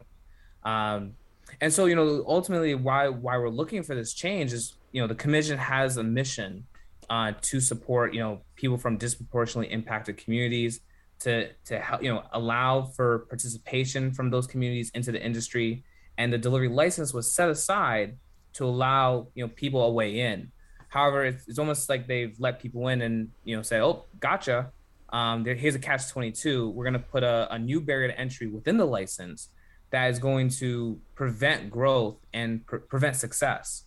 Um, 0.65 1.13
and 1.61 1.73
so, 1.73 1.85
you 1.85 1.95
know, 1.95 2.25
ultimately 2.27 2.75
why 2.75 3.09
why 3.09 3.37
we're 3.37 3.51
looking 3.51 3.83
for 3.83 3.95
this 3.95 4.15
change 4.15 4.53
is, 4.55 4.75
you 4.93 5.03
know, 5.03 5.07
the 5.07 5.15
commission 5.15 5.59
has 5.59 5.99
a 5.99 6.03
mission 6.03 6.65
uh, 7.11 7.33
to 7.41 7.61
support 7.61 8.15
you 8.15 8.21
know 8.21 8.41
people 8.55 8.79
from 8.79 8.97
disproportionately 8.97 9.73
impacted 9.73 10.17
communities 10.17 10.81
to 11.21 11.49
to 11.65 11.79
help 11.79 12.03
you 12.03 12.13
know 12.13 12.23
allow 12.33 12.83
for 12.83 13.21
participation 13.31 14.13
from 14.13 14.31
those 14.31 14.47
communities 14.47 14.91
into 14.95 15.13
the 15.13 15.23
industry. 15.25 15.85
And 16.19 16.33
the 16.33 16.39
delivery 16.39 16.69
license 16.69 17.13
was 17.13 17.31
set 17.31 17.51
aside 17.51 18.17
to 18.55 18.65
allow 18.65 19.29
you 19.35 19.45
know 19.45 19.53
people 19.55 19.83
a 19.83 19.93
way 19.93 20.21
in. 20.21 20.51
However 20.89 21.25
it's, 21.25 21.47
it's 21.49 21.59
almost 21.59 21.89
like 21.89 22.07
they've 22.07 22.35
let 22.39 22.61
people 22.61 22.89
in 22.89 23.03
and 23.03 23.31
you 23.45 23.57
know 23.57 23.63
say 23.63 23.81
oh 23.81 24.05
gotcha. 24.21 24.73
Um, 25.09 25.45
there, 25.45 25.55
here's 25.55 25.77
a 25.77 25.79
catch 25.79 26.09
22 26.09 26.71
we're 26.71 26.85
going 26.85 26.95
to 26.95 26.99
put 26.99 27.23
a, 27.23 27.47
a 27.53 27.59
new 27.59 27.81
barrier 27.81 28.09
to 28.09 28.19
entry 28.19 28.49
within 28.49 28.77
the 28.77 28.85
license 28.85 29.51
that 29.91 30.11
is 30.11 30.19
going 30.19 30.49
to 30.49 30.99
prevent 31.15 31.71
growth 31.71 32.17
and 32.33 32.67
pre- 32.67 32.81
prevent 32.81 33.17
success. 33.17 33.85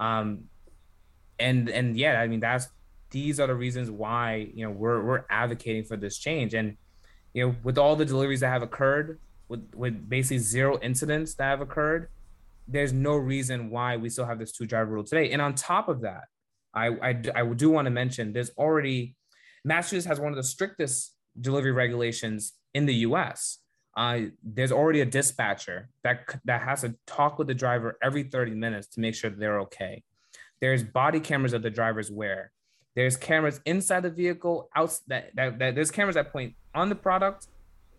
Um, 0.00 0.44
and 1.42 1.68
and 1.68 1.96
yeah, 1.96 2.20
I 2.20 2.28
mean 2.28 2.40
that's 2.40 2.68
these 3.10 3.38
are 3.38 3.46
the 3.46 3.54
reasons 3.54 3.90
why 3.90 4.50
you 4.54 4.64
know 4.64 4.70
we're 4.70 5.02
we're 5.02 5.24
advocating 5.30 5.84
for 5.84 5.96
this 5.96 6.18
change. 6.18 6.54
And 6.54 6.76
you 7.34 7.46
know, 7.46 7.56
with 7.62 7.78
all 7.78 7.96
the 7.96 8.04
deliveries 8.04 8.40
that 8.40 8.48
have 8.48 8.62
occurred, 8.62 9.20
with 9.48 9.70
with 9.74 10.08
basically 10.08 10.38
zero 10.38 10.78
incidents 10.80 11.34
that 11.34 11.44
have 11.44 11.60
occurred, 11.60 12.08
there's 12.66 12.92
no 12.92 13.16
reason 13.16 13.70
why 13.70 13.96
we 13.96 14.08
still 14.08 14.26
have 14.26 14.38
this 14.38 14.52
two 14.52 14.66
driver 14.66 14.92
rule 14.92 15.04
today. 15.04 15.30
And 15.30 15.42
on 15.42 15.54
top 15.54 15.88
of 15.88 16.00
that, 16.00 16.24
I 16.74 16.86
I, 16.88 17.22
I 17.34 17.44
do 17.46 17.70
want 17.70 17.86
to 17.86 17.90
mention 17.90 18.32
there's 18.32 18.50
already 18.56 19.14
Massachusetts 19.64 20.06
has 20.06 20.18
one 20.18 20.32
of 20.32 20.36
the 20.36 20.42
strictest 20.42 21.14
delivery 21.40 21.72
regulations 21.72 22.54
in 22.74 22.86
the 22.86 22.94
U.S. 23.06 23.58
Uh, 23.96 24.20
there's 24.42 24.72
already 24.72 25.02
a 25.02 25.06
dispatcher 25.06 25.90
that 26.02 26.40
that 26.44 26.62
has 26.62 26.80
to 26.80 26.94
talk 27.06 27.38
with 27.38 27.46
the 27.46 27.54
driver 27.54 27.98
every 28.02 28.22
30 28.22 28.52
minutes 28.54 28.86
to 28.88 29.00
make 29.00 29.14
sure 29.14 29.30
they're 29.30 29.60
okay. 29.60 30.02
There's 30.62 30.84
body 30.84 31.18
cameras 31.18 31.50
that 31.52 31.62
the 31.62 31.70
drivers 31.70 32.08
wear. 32.08 32.52
There's 32.94 33.16
cameras 33.16 33.60
inside 33.66 34.04
the 34.04 34.10
vehicle, 34.10 34.70
out 34.76 34.96
that, 35.08 35.34
that, 35.34 35.58
that 35.58 35.74
there's 35.74 35.90
cameras 35.90 36.14
that 36.14 36.32
point 36.32 36.54
on 36.72 36.88
the 36.88 36.94
product, 36.94 37.48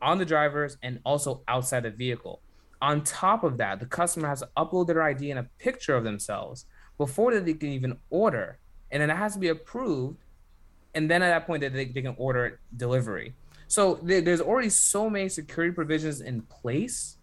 on 0.02 0.18
the 0.18 0.24
drivers, 0.24 0.78
and 0.82 1.02
also 1.06 1.44
outside 1.50 1.84
the 1.84 1.90
vehicle. 1.92 2.40
On 2.82 3.04
top 3.04 3.44
of 3.44 3.58
that, 3.58 3.82
the 3.82 3.86
customer 3.86 4.30
has 4.30 4.40
to 4.40 4.50
upload 4.56 4.88
their 4.88 5.02
ID 5.02 5.30
and 5.30 5.42
a 5.42 5.50
picture 5.60 5.94
of 5.94 6.06
themselves 6.06 6.66
before 6.98 7.38
they 7.38 7.54
can 7.54 7.68
even 7.68 7.98
order. 8.10 8.60
And 8.92 9.02
then 9.02 9.10
it 9.10 9.18
has 9.18 9.34
to 9.34 9.40
be 9.40 9.50
approved. 9.50 10.24
And 10.96 11.12
then 11.12 11.22
at 11.22 11.28
that 11.28 11.46
point, 11.46 11.62
they, 11.62 11.68
they 11.68 12.02
can 12.02 12.16
order 12.18 12.62
delivery. 12.78 13.34
So 13.68 14.00
there's 14.02 14.40
already 14.40 14.70
so 14.70 15.10
many 15.10 15.28
security 15.28 15.74
provisions 15.74 16.22
in 16.22 16.44
place 16.44 17.18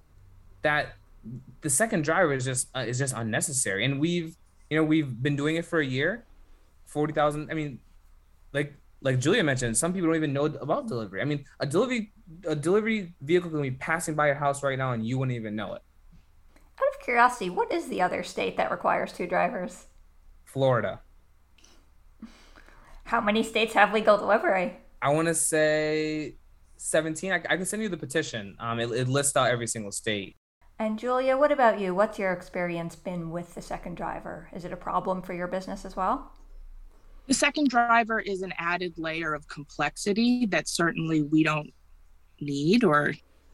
that 0.61 0.97
the 1.63 1.71
second 1.71 2.05
driver 2.05 2.35
is 2.35 2.45
just 2.45 2.69
uh, 2.75 2.81
is 2.81 2.99
just 2.99 3.15
unnecessary. 3.17 3.87
And 3.87 4.01
we've 4.01 4.37
you 4.71 4.77
know, 4.77 4.85
we've 4.85 5.21
been 5.23 5.37
doing 5.37 5.57
it 5.57 5.65
for 5.65 5.81
a 5.81 5.87
year, 5.87 6.25
forty 6.87 7.13
thousand. 7.13 7.51
I 7.51 7.55
mean, 7.55 7.81
like 8.53 8.75
like 9.03 9.19
Julia 9.19 9.43
mentioned, 9.43 9.77
some 9.77 9.93
people 9.93 10.09
don't 10.09 10.17
even 10.17 10.33
know 10.33 10.47
about 10.47 10.87
delivery. 10.87 11.21
I 11.21 11.25
mean, 11.25 11.45
a 11.59 11.67
delivery 11.67 12.13
a 12.47 12.55
delivery 12.55 13.13
vehicle 13.21 13.51
can 13.51 13.61
be 13.61 13.73
passing 13.73 14.15
by 14.15 14.27
your 14.27 14.37
house 14.37 14.63
right 14.63 14.79
now, 14.79 14.93
and 14.93 15.07
you 15.07 15.19
wouldn't 15.19 15.37
even 15.37 15.57
know 15.57 15.75
it. 15.75 15.83
Out 16.79 16.95
of 16.95 17.01
curiosity, 17.03 17.51
what 17.51 17.73
is 17.73 17.89
the 17.89 18.01
other 18.01 18.23
state 18.23 18.57
that 18.57 18.71
requires 18.71 19.13
two 19.13 19.27
drivers? 19.27 19.87
Florida. 20.45 21.01
How 23.05 23.21
many 23.21 23.43
states 23.43 23.75
have 23.75 23.93
legal 23.93 24.17
delivery? 24.17 24.77
I 25.03 25.11
want 25.11 25.27
to 25.29 25.35
say 25.35 26.37
17. 26.77 27.33
I, 27.33 27.37
I, 27.37 27.57
can 27.57 27.67
send 27.67 27.83
you 27.83 27.89
the 27.89 27.97
petition. 27.97 28.57
Um, 28.61 28.79
it, 28.79 28.91
it 28.93 29.09
lists 29.09 29.37
out 29.37 29.51
every 29.51 29.67
single 29.67 29.91
state. 29.93 30.37
And 30.81 30.99
Julia, 30.99 31.37
what 31.37 31.53
about 31.53 31.79
you? 31.79 31.95
What's 31.95 32.19
your 32.19 32.33
experience 32.33 32.97
been 32.97 33.31
with 33.31 33.55
the 33.55 33.61
second 33.61 33.99
driver? 33.99 34.49
Is 34.55 34.65
it 34.65 34.73
a 34.73 34.79
problem 34.79 35.21
for 35.21 35.35
your 35.35 35.47
business 35.47 35.85
as 35.85 35.95
well? 35.95 36.33
The 37.27 37.35
second 37.35 37.69
driver 37.69 38.19
is 38.19 38.41
an 38.41 38.55
added 38.57 38.95
layer 38.97 39.35
of 39.35 39.47
complexity 39.47 40.47
that 40.47 40.69
certainly 40.69 41.21
we 41.23 41.45
don't 41.45 41.71
need 42.41 42.83
or, 42.83 43.13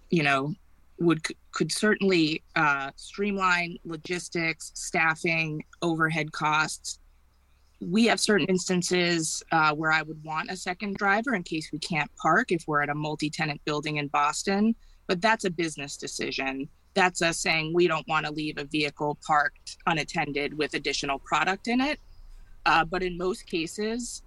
you 0.09 0.23
know, 0.23 0.55
would 1.01 1.21
could 1.51 1.73
certainly 1.73 2.45
uh, 2.55 2.93
streamline 2.95 3.77
logistics, 3.85 4.71
staffing, 4.77 5.65
overhead 5.83 6.31
costs. 6.31 7.01
We 7.81 8.05
have 8.05 8.21
certain 8.21 8.47
instances 8.47 9.43
uh, 9.51 9.75
where 9.75 9.91
I 9.91 10.03
would 10.03 10.23
want 10.23 10.53
a 10.53 10.57
second 10.57 10.95
driver 10.95 11.35
in 11.35 11.43
case 11.43 11.71
we 11.73 11.81
can't 11.81 12.11
park 12.15 12.53
if 12.53 12.63
we're 12.69 12.83
at 12.83 12.89
a 12.89 12.95
multi-tenant 12.95 13.61
building 13.65 13.97
in 13.97 14.07
Boston, 14.07 14.77
but 15.09 15.21
that's 15.21 15.45
a 15.45 15.51
business 15.51 15.97
decision 15.97 16.69
that's 16.97 17.23
us 17.23 17.39
saying 17.39 17.73
we 17.73 17.87
don't 17.87 18.09
want 18.09 18.27
to 18.27 18.33
leave 18.33 18.59
a 18.59 18.65
vehicle 18.65 19.17
parked 19.25 19.77
unattended 19.87 20.57
with 20.59 20.75
additional 20.75 21.21
product 21.21 21.69
in 21.69 21.81
it. 21.81 22.01
Uh, 22.65 22.85
but 22.85 23.05
in 23.05 23.17
most 23.17 23.47
cases, 23.47 24.23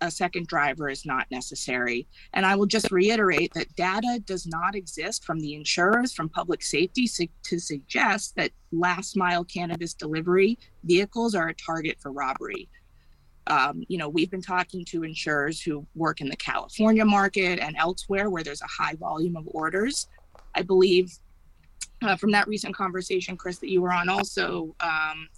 a 0.00 0.10
second 0.10 0.46
driver 0.46 0.88
is 0.88 1.06
not 1.06 1.30
necessary. 1.30 2.06
And 2.32 2.44
I 2.44 2.56
will 2.56 2.66
just 2.66 2.90
reiterate 2.90 3.52
that 3.54 3.74
data 3.76 4.20
does 4.26 4.46
not 4.46 4.74
exist 4.74 5.24
from 5.24 5.38
the 5.38 5.54
insurers, 5.54 6.12
from 6.12 6.28
public 6.28 6.62
safety 6.62 7.06
su- 7.06 7.28
to 7.44 7.58
suggest 7.58 8.34
that 8.36 8.50
last 8.72 9.16
mile 9.16 9.44
cannabis 9.44 9.94
delivery 9.94 10.58
vehicles 10.82 11.34
are 11.34 11.48
a 11.48 11.54
target 11.54 11.98
for 12.00 12.10
robbery. 12.10 12.68
Um, 13.46 13.84
you 13.88 13.98
know, 13.98 14.08
we've 14.08 14.30
been 14.30 14.42
talking 14.42 14.84
to 14.86 15.04
insurers 15.04 15.60
who 15.60 15.86
work 15.94 16.20
in 16.20 16.28
the 16.28 16.36
California 16.36 17.04
market 17.04 17.58
and 17.60 17.76
elsewhere 17.78 18.30
where 18.30 18.42
there's 18.42 18.62
a 18.62 18.82
high 18.82 18.94
volume 18.94 19.36
of 19.36 19.44
orders. 19.46 20.08
I 20.54 20.62
believe 20.62 21.18
uh, 22.04 22.16
from 22.16 22.30
that 22.32 22.46
recent 22.46 22.74
conversation, 22.74 23.36
Chris, 23.36 23.58
that 23.58 23.70
you 23.70 23.80
were 23.80 23.92
on 23.92 24.08
also, 24.08 24.74
um, 24.80 25.28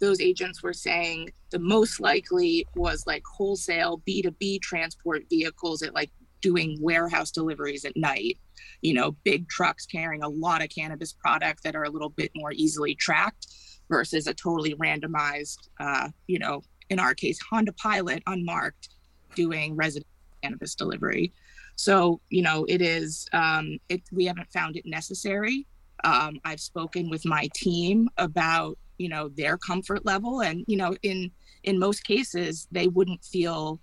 those 0.00 0.20
agents 0.20 0.62
were 0.62 0.72
saying 0.72 1.30
the 1.50 1.58
most 1.58 2.00
likely 2.00 2.66
was 2.74 3.06
like 3.06 3.22
wholesale 3.26 4.02
B2B 4.08 4.60
transport 4.60 5.24
vehicles 5.30 5.82
at 5.82 5.94
like 5.94 6.10
doing 6.40 6.76
warehouse 6.80 7.30
deliveries 7.30 7.84
at 7.84 7.96
night. 7.96 8.38
You 8.82 8.94
know, 8.94 9.12
big 9.24 9.48
trucks 9.48 9.86
carrying 9.86 10.22
a 10.22 10.28
lot 10.28 10.62
of 10.62 10.68
cannabis 10.68 11.12
product 11.12 11.62
that 11.62 11.76
are 11.76 11.84
a 11.84 11.90
little 11.90 12.10
bit 12.10 12.30
more 12.34 12.52
easily 12.52 12.94
tracked 12.94 13.46
versus 13.88 14.26
a 14.26 14.34
totally 14.34 14.74
randomized, 14.74 15.68
uh, 15.80 16.08
you 16.26 16.38
know, 16.38 16.62
in 16.90 16.98
our 16.98 17.14
case, 17.14 17.38
Honda 17.50 17.72
Pilot 17.72 18.22
unmarked 18.26 18.90
doing 19.34 19.74
resident 19.76 20.06
cannabis 20.42 20.74
delivery. 20.74 21.32
So, 21.76 22.20
you 22.30 22.42
know, 22.42 22.64
it 22.68 22.80
is, 22.80 23.26
um, 23.32 23.78
it, 23.88 24.02
we 24.12 24.26
haven't 24.26 24.52
found 24.52 24.76
it 24.76 24.86
necessary. 24.86 25.66
Um, 26.02 26.40
I've 26.44 26.60
spoken 26.60 27.08
with 27.08 27.24
my 27.24 27.48
team 27.54 28.08
about, 28.18 28.76
you 28.98 29.08
know, 29.08 29.28
their 29.28 29.56
comfort 29.56 30.04
level. 30.04 30.42
And, 30.42 30.64
you 30.66 30.76
know, 30.76 30.96
in, 31.02 31.30
in 31.62 31.78
most 31.78 32.04
cases, 32.04 32.68
they 32.72 32.88
wouldn't 32.88 33.24
feel 33.24 33.80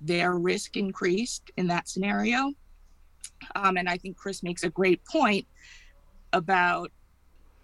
their 0.00 0.34
risk 0.34 0.76
increased 0.76 1.50
in 1.56 1.66
that 1.68 1.88
scenario. 1.88 2.52
Um, 3.54 3.76
and 3.76 3.88
I 3.88 3.96
think 3.96 4.16
Chris 4.16 4.42
makes 4.42 4.64
a 4.64 4.70
great 4.70 5.04
point 5.04 5.46
about 6.32 6.90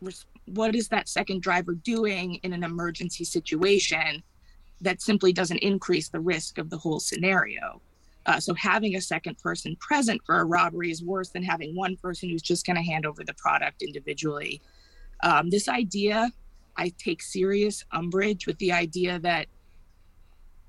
res- 0.00 0.26
what 0.46 0.74
is 0.74 0.88
that 0.88 1.08
second 1.08 1.42
driver 1.42 1.74
doing 1.74 2.34
in 2.42 2.52
an 2.52 2.64
emergency 2.64 3.24
situation 3.24 4.22
that 4.80 5.02
simply 5.02 5.32
doesn't 5.32 5.58
increase 5.58 6.08
the 6.08 6.20
risk 6.20 6.58
of 6.58 6.70
the 6.70 6.78
whole 6.78 7.00
scenario. 7.00 7.80
Uh, 8.26 8.38
so 8.38 8.54
having 8.54 8.96
a 8.96 9.00
second 9.00 9.38
person 9.38 9.76
present 9.76 10.20
for 10.24 10.40
a 10.40 10.44
robbery 10.44 10.90
is 10.90 11.02
worse 11.02 11.30
than 11.30 11.42
having 11.42 11.74
one 11.74 11.96
person 11.96 12.28
who's 12.28 12.42
just 12.42 12.66
going 12.66 12.76
to 12.76 12.82
hand 12.82 13.06
over 13.06 13.24
the 13.24 13.34
product 13.34 13.82
individually. 13.82 14.60
Um, 15.22 15.50
this 15.50 15.68
idea, 15.68 16.30
I 16.76 16.92
take 16.98 17.22
serious 17.22 17.84
umbrage 17.92 18.46
with 18.46 18.58
the 18.58 18.72
idea 18.72 19.18
that 19.20 19.46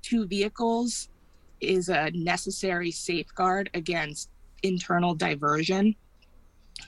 two 0.02 0.26
vehicles 0.26 1.08
is 1.60 1.88
a 1.88 2.10
necessary 2.10 2.90
safeguard 2.90 3.70
against 3.74 4.30
internal 4.62 5.14
diversion. 5.14 5.94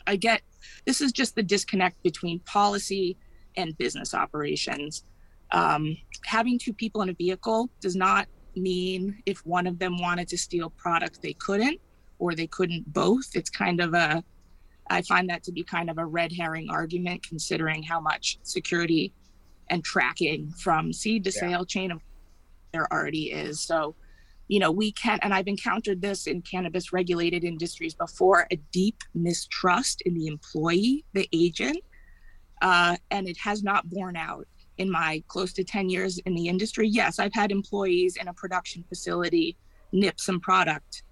I 0.06 0.16
get 0.16 0.42
this 0.86 1.00
is 1.00 1.12
just 1.12 1.34
the 1.34 1.42
disconnect 1.42 2.02
between 2.02 2.40
policy 2.40 3.16
and 3.56 3.76
business 3.78 4.14
operations. 4.14 5.04
Um, 5.52 5.96
having 6.24 6.58
two 6.58 6.72
people 6.72 7.02
in 7.02 7.10
a 7.10 7.14
vehicle 7.14 7.70
does 7.80 7.94
not 7.94 8.26
mean 8.56 9.22
if 9.26 9.44
one 9.46 9.66
of 9.66 9.78
them 9.78 10.00
wanted 10.00 10.28
to 10.28 10.38
steal 10.38 10.70
product, 10.70 11.22
they 11.22 11.34
couldn't, 11.34 11.80
or 12.18 12.34
they 12.34 12.46
couldn't 12.46 12.92
both. 12.92 13.34
It's 13.34 13.50
kind 13.50 13.80
of 13.80 13.94
a, 13.94 14.22
I 14.88 15.02
find 15.02 15.28
that 15.30 15.42
to 15.44 15.52
be 15.52 15.62
kind 15.62 15.90
of 15.90 15.98
a 15.98 16.04
red 16.04 16.32
herring 16.32 16.68
argument, 16.70 17.26
considering 17.26 17.82
how 17.82 18.00
much 18.00 18.38
security 18.42 19.12
and 19.70 19.82
tracking 19.82 20.50
from 20.52 20.92
seed 20.92 21.24
to 21.24 21.30
yeah. 21.30 21.40
sale 21.40 21.64
chain 21.64 21.90
of 21.90 22.00
there 22.72 22.92
already 22.92 23.30
is. 23.30 23.60
So, 23.60 23.94
you 24.48 24.58
know, 24.58 24.70
we 24.70 24.92
can, 24.92 25.18
and 25.22 25.32
I've 25.32 25.46
encountered 25.46 26.02
this 26.02 26.26
in 26.26 26.42
cannabis 26.42 26.92
regulated 26.92 27.44
industries 27.44 27.94
before 27.94 28.46
a 28.50 28.56
deep 28.72 29.02
mistrust 29.14 30.02
in 30.02 30.14
the 30.14 30.26
employee, 30.26 31.04
the 31.14 31.28
agent, 31.32 31.78
uh, 32.60 32.96
and 33.10 33.28
it 33.28 33.38
has 33.38 33.62
not 33.62 33.88
borne 33.88 34.16
out 34.16 34.46
in 34.78 34.90
my 34.90 35.22
close 35.28 35.52
to 35.54 35.64
10 35.64 35.88
years 35.88 36.18
in 36.18 36.34
the 36.34 36.48
industry, 36.48 36.88
yes, 36.88 37.18
I've 37.18 37.34
had 37.34 37.52
employees 37.52 38.16
in 38.16 38.28
a 38.28 38.34
production 38.34 38.84
facility 38.88 39.56
nip 39.92 40.20
some 40.20 40.40
product 40.40 41.04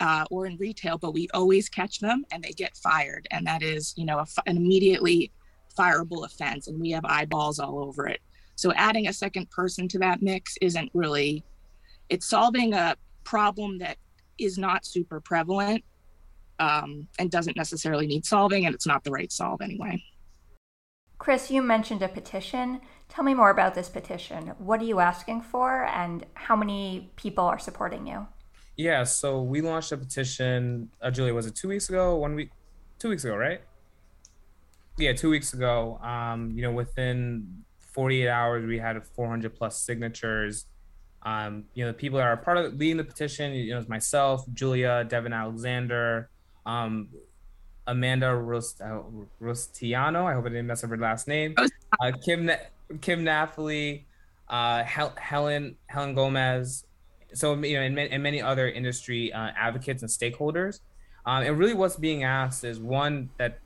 uh, 0.00 0.24
or 0.30 0.46
in 0.46 0.56
retail, 0.58 0.98
but 0.98 1.12
we 1.12 1.28
always 1.34 1.68
catch 1.68 1.98
them 1.98 2.24
and 2.30 2.42
they 2.42 2.52
get 2.52 2.76
fired. 2.76 3.26
And 3.30 3.46
that 3.46 3.62
is, 3.62 3.94
you 3.96 4.04
know, 4.04 4.24
an 4.46 4.56
immediately 4.56 5.32
fireable 5.76 6.24
offense. 6.24 6.68
And 6.68 6.80
we 6.80 6.90
have 6.90 7.04
eyeballs 7.04 7.58
all 7.58 7.78
over 7.80 8.06
it. 8.06 8.20
So 8.54 8.72
adding 8.74 9.08
a 9.08 9.12
second 9.12 9.50
person 9.50 9.88
to 9.88 9.98
that 10.00 10.22
mix 10.22 10.56
isn't 10.60 10.90
really, 10.94 11.44
it's 12.08 12.28
solving 12.28 12.74
a 12.74 12.96
problem 13.24 13.78
that 13.78 13.96
is 14.38 14.58
not 14.58 14.84
super 14.84 15.20
prevalent 15.20 15.84
um, 16.58 17.08
and 17.18 17.30
doesn't 17.30 17.56
necessarily 17.56 18.06
need 18.06 18.24
solving. 18.24 18.66
And 18.66 18.74
it's 18.74 18.86
not 18.86 19.04
the 19.04 19.10
right 19.10 19.30
solve 19.32 19.60
anyway. 19.62 20.02
Chris, 21.18 21.50
you 21.50 21.62
mentioned 21.62 22.02
a 22.02 22.08
petition. 22.08 22.80
Tell 23.08 23.24
me 23.24 23.34
more 23.34 23.50
about 23.50 23.74
this 23.74 23.88
petition. 23.88 24.54
What 24.58 24.80
are 24.80 24.84
you 24.84 25.00
asking 25.00 25.42
for, 25.42 25.84
and 25.86 26.24
how 26.34 26.54
many 26.54 27.10
people 27.16 27.44
are 27.44 27.58
supporting 27.58 28.06
you? 28.06 28.26
Yeah, 28.76 29.02
so 29.02 29.42
we 29.42 29.60
launched 29.60 29.90
a 29.90 29.96
petition. 29.96 30.90
Uh, 31.02 31.10
Julia, 31.10 31.34
was 31.34 31.46
it 31.46 31.56
two 31.56 31.68
weeks 31.68 31.88
ago? 31.88 32.14
One 32.16 32.36
week? 32.36 32.50
Two 33.00 33.08
weeks 33.08 33.24
ago, 33.24 33.34
right? 33.36 33.60
Yeah, 34.96 35.12
two 35.12 35.30
weeks 35.30 35.52
ago. 35.52 35.98
Um, 36.02 36.52
you 36.54 36.62
know, 36.62 36.70
within 36.70 37.64
48 37.78 38.28
hours, 38.28 38.66
we 38.66 38.78
had 38.78 39.04
400 39.04 39.54
plus 39.54 39.80
signatures. 39.82 40.66
Um, 41.22 41.64
you 41.74 41.84
know, 41.84 41.90
the 41.90 41.98
people 41.98 42.18
that 42.18 42.26
are 42.26 42.36
part 42.36 42.58
of 42.58 42.74
leading 42.74 42.96
the 42.98 43.04
petition, 43.04 43.52
you 43.54 43.72
know, 43.72 43.80
it's 43.80 43.88
myself, 43.88 44.44
Julia, 44.52 45.04
Devin 45.08 45.32
Alexander, 45.32 46.30
um, 46.64 47.08
Amanda 47.88 48.34
Rost- 48.36 48.80
uh, 48.80 49.00
Rostiano. 49.42 50.24
I 50.26 50.34
hope 50.34 50.44
I 50.44 50.50
didn't 50.50 50.66
mess 50.66 50.84
up 50.84 50.90
her 50.90 50.96
last 50.96 51.26
name. 51.26 51.56
Uh, 52.00 52.12
Kim 52.24 52.50
Kim 53.00 53.24
Napoli, 53.24 54.06
uh, 54.48 54.84
Hel- 54.84 55.16
Helen 55.16 55.74
Helen 55.86 56.14
Gomez. 56.14 56.84
So 57.34 57.54
you 57.54 57.76
know, 57.76 57.82
and, 57.82 57.98
and 57.98 58.22
many 58.22 58.40
other 58.40 58.68
industry 58.68 59.32
uh, 59.32 59.50
advocates 59.56 60.02
and 60.02 60.10
stakeholders. 60.10 60.80
Um, 61.26 61.42
and 61.42 61.58
really, 61.58 61.74
what's 61.74 61.96
being 61.96 62.24
asked 62.24 62.62
is 62.62 62.78
one 62.78 63.30
that 63.38 63.58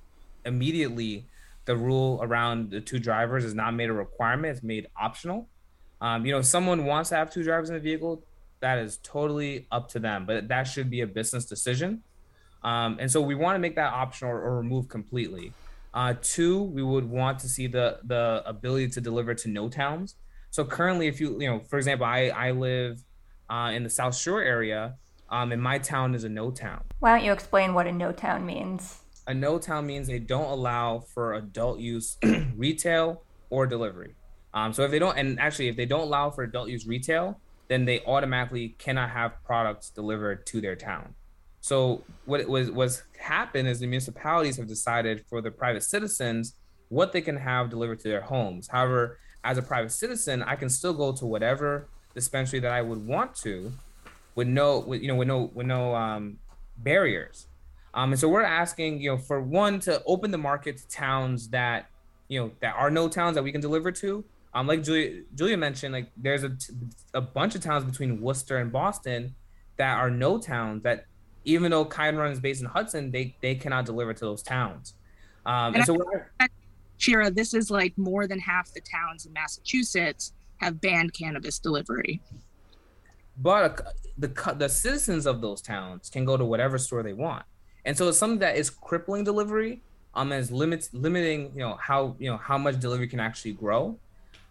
immediately 0.47 1.27
the 1.65 1.77
rule 1.77 2.19
around 2.23 2.71
the 2.71 2.81
two 2.81 2.99
drivers 2.99 3.45
is 3.45 3.55
not 3.55 3.75
made 3.75 3.91
a 3.91 3.93
requirement; 3.93 4.57
it's 4.57 4.65
made 4.65 4.87
optional. 4.97 5.49
Um, 6.01 6.25
you 6.25 6.33
know, 6.33 6.39
if 6.39 6.47
someone 6.47 6.85
wants 6.85 7.11
to 7.11 7.17
have 7.17 7.31
two 7.31 7.43
drivers 7.43 7.71
in 7.71 7.75
the 7.75 7.81
vehicle, 7.81 8.23
that 8.61 8.79
is 8.79 8.99
totally 9.03 9.67
up 9.71 9.89
to 9.91 9.99
them. 9.99 10.27
But 10.27 10.49
that 10.49 10.65
should 10.65 10.91
be 10.91 11.01
a 11.03 11.07
business 11.07 11.45
decision. 11.45 12.03
Um, 12.65 12.97
and 13.01 13.11
so 13.11 13.21
we 13.21 13.35
want 13.35 13.57
to 13.57 13.59
make 13.59 13.77
that 13.77 13.93
optional 13.93 14.33
or, 14.33 14.41
or 14.41 14.57
remove 14.57 14.89
completely. 14.89 15.53
Uh, 15.95 16.15
two, 16.23 16.63
we 16.63 16.83
would 16.83 17.09
want 17.09 17.39
to 17.41 17.49
see 17.49 17.67
the 17.67 17.99
the 18.05 18.43
ability 18.47 18.89
to 18.89 19.01
deliver 19.01 19.35
to 19.35 19.49
no 19.49 19.69
towns. 19.69 20.15
So 20.51 20.65
currently, 20.65 21.07
if 21.07 21.21
you 21.21 21.41
you 21.41 21.49
know, 21.49 21.61
for 21.61 21.77
example, 21.77 22.07
I 22.07 22.29
I 22.29 22.53
live 22.53 23.03
uh, 23.51 23.73
in 23.75 23.83
the 23.83 23.91
South 23.91 24.17
Shore 24.17 24.43
area, 24.43 24.95
um, 25.29 25.53
and 25.53 25.61
my 25.63 25.79
town 25.79 26.15
is 26.15 26.25
a 26.25 26.29
no 26.29 26.51
town. 26.51 26.85
Why 27.01 27.17
don't 27.17 27.25
you 27.25 27.33
explain 27.33 27.75
what 27.75 27.87
a 27.87 27.93
no 27.93 28.13
town 28.13 28.47
means? 28.47 29.01
A 29.27 29.35
no 29.35 29.59
town 29.59 29.87
means 29.87 30.07
they 30.07 30.19
don't 30.19 30.51
allow 30.51 31.01
for 31.01 31.35
adult 31.35 31.79
use 31.79 32.17
retail 32.57 33.23
or 33.51 33.67
delivery. 33.67 34.15
Um, 34.55 34.73
so 34.73 34.83
if 34.83 34.91
they 34.91 34.99
don't, 34.99 35.17
and 35.17 35.39
actually, 35.39 35.69
if 35.69 35.77
they 35.77 35.87
don't 35.87 36.03
allow 36.03 36.31
for 36.31 36.45
adult 36.45 36.69
use 36.69 36.87
retail, 36.87 37.41
then 37.69 37.85
they 37.85 38.01
automatically 38.05 38.71
cannot 38.79 39.11
have 39.11 39.43
products 39.45 39.91
delivered 39.91 40.47
to 40.47 40.61
their 40.61 40.77
town. 40.77 41.15
So 41.63 42.03
what 42.27 42.47
was 42.49 42.71
was 42.71 43.05
happened 43.19 43.69
is 43.69 43.79
the 43.79 43.87
municipalities 43.87 44.57
have 44.57 44.67
decided 44.67 45.25
for 45.31 45.41
the 45.41 45.51
private 45.51 45.85
citizens 45.85 46.55
what 46.89 47.13
they 47.13 47.23
can 47.23 47.37
have 47.37 47.71
delivered 47.71 48.01
to 48.01 48.09
their 48.09 48.21
homes. 48.21 48.69
However, 48.69 49.19
as 49.45 49.59
a 49.59 49.63
private 49.63 49.93
citizen, 49.93 50.43
I 50.43 50.57
can 50.57 50.69
still 50.69 50.93
go 50.93 51.13
to 51.13 51.25
whatever 51.25 51.87
dispensary 52.15 52.59
that 52.61 52.73
I 52.73 52.83
would 52.83 53.07
want 53.07 53.35
to, 53.37 53.73
with 54.35 54.49
no, 54.49 54.81
with, 54.81 55.03
you 55.03 55.09
know, 55.09 55.15
with 55.15 55.29
no, 55.29 55.51
with 55.55 55.67
no 55.67 55.95
um, 55.95 56.39
barriers. 56.79 57.47
Um, 57.95 58.13
and 58.13 58.21
so 58.21 58.29
we're 58.29 58.43
asking, 58.43 59.01
you 59.01 59.11
know, 59.11 59.19
for 59.19 59.41
one 59.41 59.79
to 59.81 60.03
open 60.05 60.33
the 60.33 60.39
market 60.39 60.79
to 60.79 60.89
towns 60.89 61.49
that, 61.51 61.87
you 62.29 62.41
know, 62.41 62.51
that 62.61 62.75
are 62.75 62.91
no 62.91 63.09
towns 63.09 63.37
that 63.37 63.45
we 63.45 63.53
can 63.53 63.61
deliver 63.61 63.93
to. 63.93 64.25
Um, 64.53 64.67
like 64.67 64.83
Julia, 64.83 65.23
Julia 65.35 65.57
mentioned, 65.57 65.93
like 65.95 66.09
there's 66.17 66.43
a, 66.43 66.57
a 67.15 67.21
bunch 67.21 67.55
of 67.55 67.63
towns 67.63 67.85
between 67.85 68.21
Worcester 68.21 68.59
and 68.59 68.73
Boston 68.73 69.35
that 69.77 69.97
are 69.97 70.11
no 70.11 70.39
towns 70.39 70.83
that 70.83 71.07
even 71.45 71.71
though 71.71 71.85
Run 71.85 72.33
is 72.33 72.41
based 72.41 72.61
in 72.61 72.67
Hudson, 72.69 73.11
they 73.11 73.35
they 73.41 73.55
cannot 73.55 73.85
deliver 73.85 74.13
to 74.13 74.21
those 74.25 74.43
towns. 74.43 74.95
Um, 75.45 75.75
and, 75.75 75.77
and 75.77 75.85
so, 75.87 75.97
Shira, 76.99 77.31
this 77.31 77.55
is 77.55 77.71
like 77.71 77.97
more 77.99 78.27
than 78.27 78.39
half 78.39 78.73
the 78.73 78.81
towns 78.81 79.27
in 79.27 79.33
Massachusetts 79.33 80.33
have 80.59 80.81
banned 80.81 81.13
cannabis 81.13 81.59
delivery. 81.59 82.21
But 83.39 83.95
the 84.19 84.29
the 84.57 84.69
citizens 84.69 85.27
of 85.27 85.41
those 85.41 85.61
towns 85.61 86.11
can 86.11 86.25
go 86.25 86.37
to 86.37 86.45
whatever 86.45 86.79
store 86.79 87.03
they 87.03 87.13
want, 87.13 87.45
and 87.85 87.97
so 87.97 88.09
it's 88.09 88.19
something 88.19 88.39
that 88.41 88.57
is 88.57 88.71
crippling 88.71 89.25
delivery. 89.25 89.83
Um, 90.15 90.31
and 90.31 90.43
is 90.43 90.53
limits 90.53 90.91
limiting 90.93 91.53
you 91.55 91.61
know 91.61 91.79
how 91.81 92.15
you 92.19 92.31
know 92.31 92.37
how 92.37 92.59
much 92.59 92.79
delivery 92.79 93.09
can 93.09 93.19
actually 93.19 93.53
grow. 93.53 93.99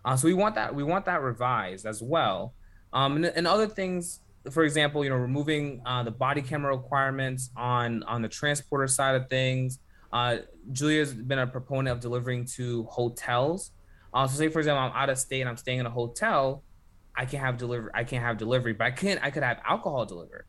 Uh, 0.04 0.16
so 0.16 0.28
we 0.28 0.34
want 0.34 0.56
that 0.56 0.74
we 0.74 0.84
want 0.84 1.06
that 1.06 1.22
revised 1.22 1.86
as 1.86 2.02
well. 2.02 2.54
Um, 2.94 3.18
and, 3.18 3.26
and 3.26 3.48
other 3.48 3.68
things 3.68 4.22
for 4.50 4.64
example, 4.64 5.04
you 5.04 5.10
know, 5.10 5.18
removing 5.18 5.82
uh, 5.86 6.04
the 6.04 6.12
body 6.12 6.42
camera 6.42 6.76
requirements 6.76 7.52
on 7.56 8.04
on 8.04 8.22
the 8.22 8.30
transporter 8.30 8.88
side 8.88 9.16
of 9.16 9.30
things. 9.30 9.80
Uh, 10.12 10.38
Julia's 10.72 11.14
been 11.14 11.40
a 11.40 11.48
proponent 11.48 11.96
of 11.96 12.02
delivering 12.02 12.46
to 12.46 12.84
hotels. 12.86 13.72
Uh, 14.14 14.28
so, 14.28 14.38
say 14.38 14.50
for 14.50 14.60
example, 14.60 14.84
I'm 14.84 14.92
out 14.92 15.10
of 15.10 15.18
state 15.18 15.42
and 15.42 15.50
I'm 15.50 15.58
staying 15.58 15.80
in 15.80 15.86
a 15.86 15.92
hotel, 15.92 16.64
I 17.16 17.26
can't 17.26 17.44
have 17.44 17.58
delivery. 17.58 17.92
I 17.94 18.04
can't 18.04 18.24
have 18.24 18.38
delivery, 18.38 18.74
but 18.74 18.86
I 18.86 18.92
can 18.92 19.20
I 19.22 19.30
could 19.30 19.44
have 19.44 19.60
alcohol 19.68 20.06
delivered. 20.06 20.46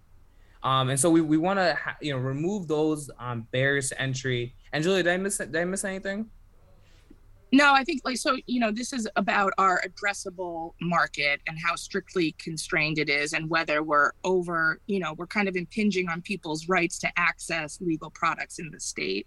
Um, 0.62 0.90
and 0.90 0.98
so 0.98 1.10
we, 1.10 1.20
we 1.20 1.36
want 1.36 1.58
to 1.58 1.74
ha- 1.74 1.96
you 2.00 2.12
know 2.12 2.18
remove 2.18 2.68
those 2.68 3.10
um, 3.18 3.46
barriers 3.52 3.90
to 3.90 4.00
entry. 4.00 4.54
And 4.72 4.82
Julia, 4.82 5.02
did 5.02 5.12
I 5.12 5.16
miss 5.16 5.38
did 5.38 5.56
I 5.56 5.64
miss 5.64 5.84
anything? 5.84 6.30
No, 7.54 7.74
I 7.74 7.84
think 7.84 8.00
like 8.02 8.16
so, 8.16 8.38
you 8.46 8.58
know, 8.58 8.70
this 8.70 8.94
is 8.94 9.06
about 9.16 9.52
our 9.58 9.82
addressable 9.86 10.72
market 10.80 11.42
and 11.46 11.58
how 11.62 11.76
strictly 11.76 12.32
constrained 12.38 12.98
it 12.98 13.10
is 13.10 13.34
and 13.34 13.50
whether 13.50 13.82
we're 13.82 14.12
over, 14.24 14.80
you 14.86 14.98
know, 14.98 15.12
we're 15.12 15.26
kind 15.26 15.48
of 15.48 15.54
impinging 15.54 16.08
on 16.08 16.22
people's 16.22 16.66
rights 16.66 16.98
to 17.00 17.12
access 17.18 17.78
legal 17.82 18.10
products 18.10 18.58
in 18.58 18.70
the 18.70 18.80
state. 18.80 19.26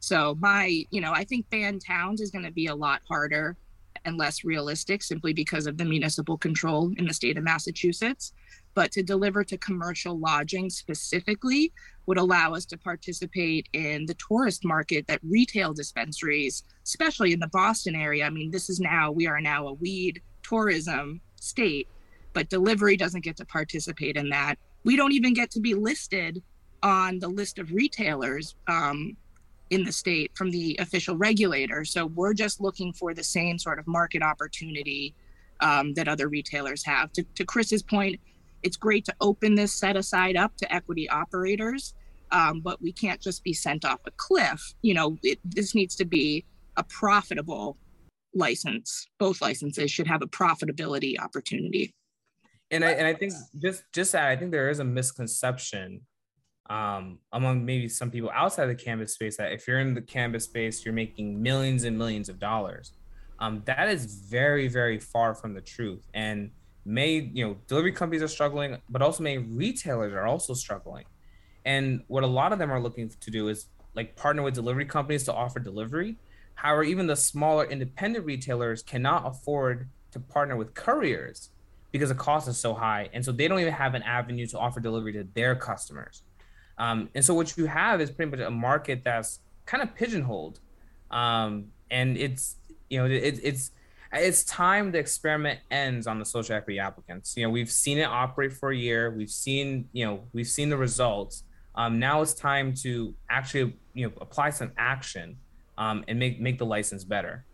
So 0.00 0.36
my, 0.40 0.84
you 0.90 1.00
know, 1.00 1.12
I 1.12 1.22
think 1.22 1.48
banned 1.48 1.82
towns 1.86 2.20
is 2.20 2.32
going 2.32 2.44
to 2.44 2.50
be 2.50 2.66
a 2.66 2.74
lot 2.74 3.02
harder 3.08 3.56
and 4.04 4.16
less 4.16 4.42
realistic 4.42 5.02
simply 5.02 5.32
because 5.32 5.66
of 5.66 5.76
the 5.76 5.84
municipal 5.84 6.36
control 6.36 6.92
in 6.96 7.06
the 7.06 7.14
state 7.14 7.38
of 7.38 7.44
Massachusetts. 7.44 8.32
But 8.74 8.92
to 8.92 9.02
deliver 9.02 9.44
to 9.44 9.56
commercial 9.58 10.18
lodging 10.18 10.70
specifically 10.70 11.72
would 12.06 12.18
allow 12.18 12.54
us 12.54 12.64
to 12.66 12.78
participate 12.78 13.68
in 13.72 14.06
the 14.06 14.14
tourist 14.14 14.64
market 14.64 15.06
that 15.06 15.20
retail 15.22 15.72
dispensaries, 15.72 16.64
especially 16.84 17.32
in 17.32 17.40
the 17.40 17.48
Boston 17.48 17.94
area. 17.94 18.24
I 18.24 18.30
mean, 18.30 18.50
this 18.50 18.70
is 18.70 18.80
now, 18.80 19.10
we 19.10 19.26
are 19.26 19.40
now 19.40 19.68
a 19.68 19.72
weed 19.72 20.22
tourism 20.42 21.20
state, 21.36 21.88
but 22.32 22.48
delivery 22.48 22.96
doesn't 22.96 23.24
get 23.24 23.36
to 23.38 23.44
participate 23.44 24.16
in 24.16 24.30
that. 24.30 24.56
We 24.84 24.96
don't 24.96 25.12
even 25.12 25.34
get 25.34 25.50
to 25.52 25.60
be 25.60 25.74
listed 25.74 26.42
on 26.82 27.18
the 27.18 27.28
list 27.28 27.58
of 27.58 27.72
retailers 27.72 28.54
um, 28.66 29.16
in 29.70 29.84
the 29.84 29.92
state 29.92 30.32
from 30.34 30.50
the 30.50 30.76
official 30.80 31.16
regulator. 31.16 31.84
So 31.84 32.06
we're 32.06 32.34
just 32.34 32.60
looking 32.60 32.92
for 32.92 33.14
the 33.14 33.22
same 33.22 33.58
sort 33.58 33.78
of 33.78 33.86
market 33.86 34.22
opportunity 34.22 35.14
um, 35.60 35.94
that 35.94 36.08
other 36.08 36.28
retailers 36.28 36.84
have. 36.84 37.12
To, 37.12 37.22
to 37.34 37.44
Chris's 37.44 37.82
point, 37.82 38.18
it's 38.62 38.76
great 38.76 39.04
to 39.06 39.14
open 39.20 39.54
this 39.54 39.72
set 39.72 39.96
aside 39.96 40.36
up 40.36 40.56
to 40.58 40.72
equity 40.72 41.08
operators, 41.08 41.94
um, 42.32 42.60
but 42.60 42.80
we 42.80 42.92
can't 42.92 43.20
just 43.20 43.42
be 43.42 43.52
sent 43.52 43.84
off 43.84 44.00
a 44.06 44.10
cliff. 44.12 44.74
You 44.82 44.94
know, 44.94 45.18
it, 45.22 45.38
this 45.44 45.74
needs 45.74 45.96
to 45.96 46.04
be 46.04 46.44
a 46.76 46.84
profitable 46.84 47.76
license. 48.34 49.08
Both 49.18 49.40
licenses 49.40 49.90
should 49.90 50.06
have 50.06 50.22
a 50.22 50.26
profitability 50.26 51.18
opportunity. 51.18 51.92
And 52.70 52.84
I 52.84 52.92
and 52.92 53.06
I 53.06 53.14
think 53.14 53.32
just 53.60 53.82
just 53.92 54.12
that 54.12 54.26
I 54.26 54.36
think 54.36 54.52
there 54.52 54.70
is 54.70 54.78
a 54.78 54.84
misconception 54.84 56.02
um, 56.68 57.18
among 57.32 57.64
maybe 57.64 57.88
some 57.88 58.12
people 58.12 58.30
outside 58.32 58.66
the 58.66 58.76
cannabis 58.76 59.14
space 59.14 59.36
that 59.38 59.52
if 59.52 59.66
you're 59.66 59.80
in 59.80 59.94
the 59.94 60.00
cannabis 60.00 60.44
space, 60.44 60.84
you're 60.84 60.94
making 60.94 61.42
millions 61.42 61.82
and 61.82 61.98
millions 61.98 62.28
of 62.28 62.38
dollars. 62.38 62.92
Um, 63.40 63.62
that 63.64 63.88
is 63.88 64.04
very 64.30 64.68
very 64.68 65.00
far 65.00 65.34
from 65.34 65.54
the 65.54 65.60
truth 65.60 66.06
and 66.14 66.50
may 66.84 67.30
you 67.32 67.46
know 67.46 67.56
delivery 67.66 67.92
companies 67.92 68.22
are 68.22 68.28
struggling 68.28 68.76
but 68.88 69.02
also 69.02 69.22
many 69.22 69.38
retailers 69.38 70.12
are 70.12 70.26
also 70.26 70.54
struggling. 70.54 71.04
And 71.64 72.02
what 72.08 72.22
a 72.22 72.26
lot 72.26 72.52
of 72.52 72.58
them 72.58 72.70
are 72.70 72.80
looking 72.80 73.08
to 73.08 73.30
do 73.30 73.48
is 73.48 73.66
like 73.94 74.16
partner 74.16 74.42
with 74.42 74.54
delivery 74.54 74.86
companies 74.86 75.24
to 75.24 75.34
offer 75.34 75.58
delivery. 75.58 76.16
However 76.54 76.84
even 76.84 77.06
the 77.06 77.16
smaller 77.16 77.64
independent 77.64 78.24
retailers 78.24 78.82
cannot 78.82 79.26
afford 79.26 79.88
to 80.12 80.20
partner 80.20 80.56
with 80.56 80.74
couriers 80.74 81.50
because 81.92 82.08
the 82.08 82.14
cost 82.14 82.48
is 82.48 82.58
so 82.58 82.74
high. 82.74 83.08
And 83.12 83.24
so 83.24 83.32
they 83.32 83.48
don't 83.48 83.60
even 83.60 83.72
have 83.72 83.94
an 83.94 84.02
avenue 84.02 84.46
to 84.46 84.58
offer 84.58 84.80
delivery 84.80 85.12
to 85.14 85.26
their 85.34 85.56
customers. 85.56 86.22
Um, 86.78 87.10
and 87.14 87.24
so 87.24 87.34
what 87.34 87.56
you 87.56 87.66
have 87.66 88.00
is 88.00 88.10
pretty 88.10 88.30
much 88.30 88.40
a 88.40 88.50
market 88.50 89.02
that's 89.04 89.40
kind 89.66 89.82
of 89.82 89.94
pigeonholed. 89.94 90.60
Um, 91.10 91.66
and 91.90 92.16
it's 92.16 92.56
you 92.88 92.98
know 92.98 93.06
it, 93.06 93.40
it's 93.42 93.72
it's 94.12 94.42
time 94.44 94.90
the 94.90 94.98
experiment 94.98 95.60
ends 95.70 96.06
on 96.06 96.18
the 96.18 96.24
social 96.24 96.56
equity 96.56 96.78
applicants. 96.78 97.36
You 97.36 97.44
know, 97.44 97.50
we've 97.50 97.70
seen 97.70 97.98
it 97.98 98.04
operate 98.04 98.52
for 98.52 98.70
a 98.70 98.76
year. 98.76 99.10
We've 99.10 99.30
seen, 99.30 99.88
you 99.92 100.04
know, 100.04 100.24
we've 100.32 100.48
seen 100.48 100.68
the 100.68 100.76
results. 100.76 101.44
Um, 101.76 101.98
now 101.98 102.20
it's 102.20 102.34
time 102.34 102.74
to 102.82 103.14
actually, 103.28 103.76
you 103.94 104.08
know, 104.08 104.12
apply 104.20 104.50
some 104.50 104.72
action 104.76 105.36
um, 105.78 106.04
and 106.08 106.18
make 106.18 106.40
make 106.40 106.58
the 106.58 106.66
license 106.66 107.04
better. 107.04 107.44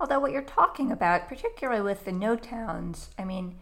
Although 0.00 0.20
what 0.20 0.32
you're 0.32 0.42
talking 0.42 0.92
about, 0.92 1.28
particularly 1.28 1.80
with 1.80 2.04
the 2.04 2.12
no 2.12 2.36
towns, 2.36 3.10
I 3.18 3.24
mean, 3.24 3.56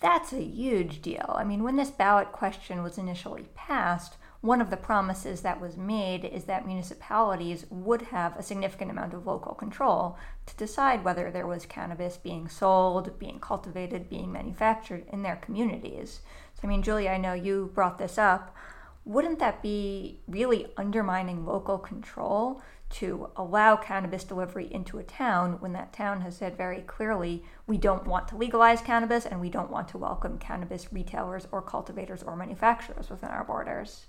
that's 0.00 0.32
a 0.32 0.42
huge 0.42 1.00
deal. 1.00 1.34
I 1.38 1.44
mean, 1.44 1.62
when 1.62 1.76
this 1.76 1.90
ballot 1.90 2.32
question 2.32 2.82
was 2.82 2.98
initially 2.98 3.44
passed, 3.54 4.16
one 4.40 4.62
of 4.62 4.70
the 4.70 4.76
promises 4.76 5.42
that 5.42 5.60
was 5.60 5.76
made 5.76 6.24
is 6.24 6.44
that 6.44 6.66
municipalities 6.66 7.66
would 7.68 8.02
have 8.02 8.34
a 8.36 8.42
significant 8.42 8.90
amount 8.90 9.12
of 9.12 9.26
local 9.26 9.54
control 9.54 10.16
to 10.46 10.56
decide 10.56 11.04
whether 11.04 11.30
there 11.30 11.46
was 11.46 11.66
cannabis 11.66 12.16
being 12.16 12.48
sold, 12.48 13.18
being 13.18 13.38
cultivated, 13.38 14.08
being 14.08 14.32
manufactured 14.32 15.04
in 15.12 15.22
their 15.22 15.36
communities. 15.36 16.20
So, 16.54 16.60
I 16.64 16.68
mean, 16.68 16.82
Julia, 16.82 17.10
I 17.10 17.18
know 17.18 17.34
you 17.34 17.70
brought 17.74 17.98
this 17.98 18.16
up. 18.16 18.56
Wouldn't 19.04 19.40
that 19.40 19.62
be 19.62 20.20
really 20.26 20.68
undermining 20.76 21.44
local 21.44 21.76
control 21.76 22.62
to 22.90 23.30
allow 23.36 23.76
cannabis 23.76 24.24
delivery 24.24 24.72
into 24.72 24.98
a 24.98 25.02
town 25.02 25.60
when 25.60 25.74
that 25.74 25.92
town 25.92 26.22
has 26.22 26.36
said 26.36 26.56
very 26.56 26.80
clearly 26.80 27.44
we 27.66 27.76
don't 27.76 28.06
want 28.06 28.26
to 28.28 28.36
legalize 28.36 28.80
cannabis 28.80 29.26
and 29.26 29.40
we 29.40 29.50
don't 29.50 29.70
want 29.70 29.86
to 29.88 29.98
welcome 29.98 30.38
cannabis 30.38 30.92
retailers 30.92 31.46
or 31.52 31.62
cultivators 31.62 32.22
or 32.22 32.34
manufacturers 32.34 33.10
within 33.10 33.28
our 33.28 33.44
borders? 33.44 34.06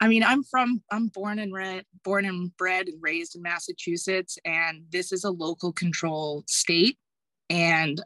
I 0.00 0.08
mean, 0.08 0.24
I'm 0.24 0.42
from, 0.42 0.82
I'm 0.90 1.08
born 1.08 1.38
and 1.38 1.52
red, 1.52 1.84
born 2.04 2.24
and 2.24 2.56
bred 2.56 2.88
and 2.88 2.98
raised 3.02 3.36
in 3.36 3.42
Massachusetts, 3.42 4.38
and 4.46 4.82
this 4.90 5.12
is 5.12 5.24
a 5.24 5.30
local 5.30 5.72
control 5.72 6.42
state. 6.46 6.98
And 7.50 8.02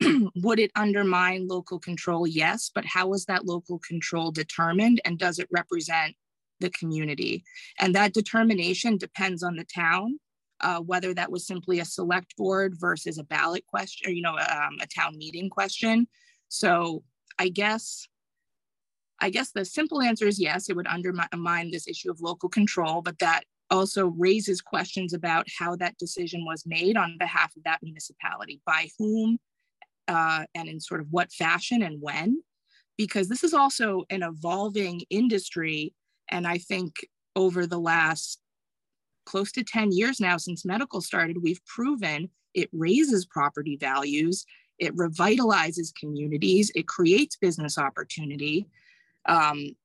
would 0.36 0.58
it 0.58 0.72
undermine 0.74 1.46
local 1.46 1.78
control? 1.78 2.26
Yes, 2.26 2.70
but 2.74 2.84
how 2.84 3.12
is 3.12 3.26
that 3.26 3.46
local 3.46 3.78
control 3.78 4.32
determined, 4.32 5.00
and 5.04 5.18
does 5.18 5.38
it 5.38 5.48
represent 5.52 6.16
the 6.58 6.70
community? 6.70 7.44
And 7.78 7.94
that 7.94 8.12
determination 8.12 8.96
depends 8.96 9.42
on 9.42 9.56
the 9.56 9.64
town. 9.64 10.18
Uh, 10.60 10.78
whether 10.78 11.12
that 11.12 11.30
was 11.30 11.46
simply 11.46 11.80
a 11.80 11.84
select 11.84 12.36
board 12.36 12.74
versus 12.78 13.18
a 13.18 13.24
ballot 13.24 13.66
question, 13.66 14.08
or, 14.08 14.12
you 14.12 14.22
know, 14.22 14.38
um, 14.38 14.78
a 14.80 14.86
town 14.86 15.18
meeting 15.18 15.50
question. 15.50 16.06
So 16.48 17.02
I 17.38 17.48
guess 17.48 18.08
I 19.20 19.30
guess 19.30 19.52
the 19.52 19.64
simple 19.64 20.02
answer 20.02 20.26
is 20.26 20.40
yes, 20.40 20.68
it 20.68 20.76
would 20.76 20.86
undermine 20.86 21.70
this 21.70 21.88
issue 21.88 22.10
of 22.10 22.20
local 22.20 22.48
control, 22.48 23.02
but 23.02 23.18
that 23.20 23.44
also 23.70 24.08
raises 24.08 24.60
questions 24.60 25.12
about 25.12 25.46
how 25.58 25.76
that 25.76 25.96
decision 25.98 26.44
was 26.44 26.64
made 26.66 26.96
on 26.96 27.16
behalf 27.18 27.54
of 27.56 27.64
that 27.64 27.82
municipality, 27.82 28.60
by 28.66 28.88
whom, 28.98 29.38
uh, 30.08 30.44
and 30.54 30.68
in 30.68 30.80
sort 30.80 31.00
of 31.00 31.06
what 31.10 31.32
fashion 31.32 31.82
and 31.82 32.00
when, 32.00 32.42
because 32.96 33.28
this 33.28 33.42
is 33.42 33.54
also 33.54 34.04
an 34.10 34.22
evolving 34.22 35.00
industry. 35.10 35.94
And 36.28 36.46
I 36.46 36.58
think 36.58 37.06
over 37.36 37.66
the 37.66 37.78
last 37.78 38.40
close 39.26 39.50
to 39.52 39.64
10 39.64 39.92
years 39.92 40.20
now 40.20 40.36
since 40.36 40.64
medical 40.64 41.00
started, 41.00 41.42
we've 41.42 41.64
proven 41.64 42.28
it 42.52 42.68
raises 42.72 43.26
property 43.26 43.76
values, 43.76 44.44
it 44.78 44.94
revitalizes 44.96 45.92
communities, 45.98 46.70
it 46.74 46.86
creates 46.86 47.36
business 47.36 47.78
opportunity. 47.78 48.66
Um, 49.26 49.76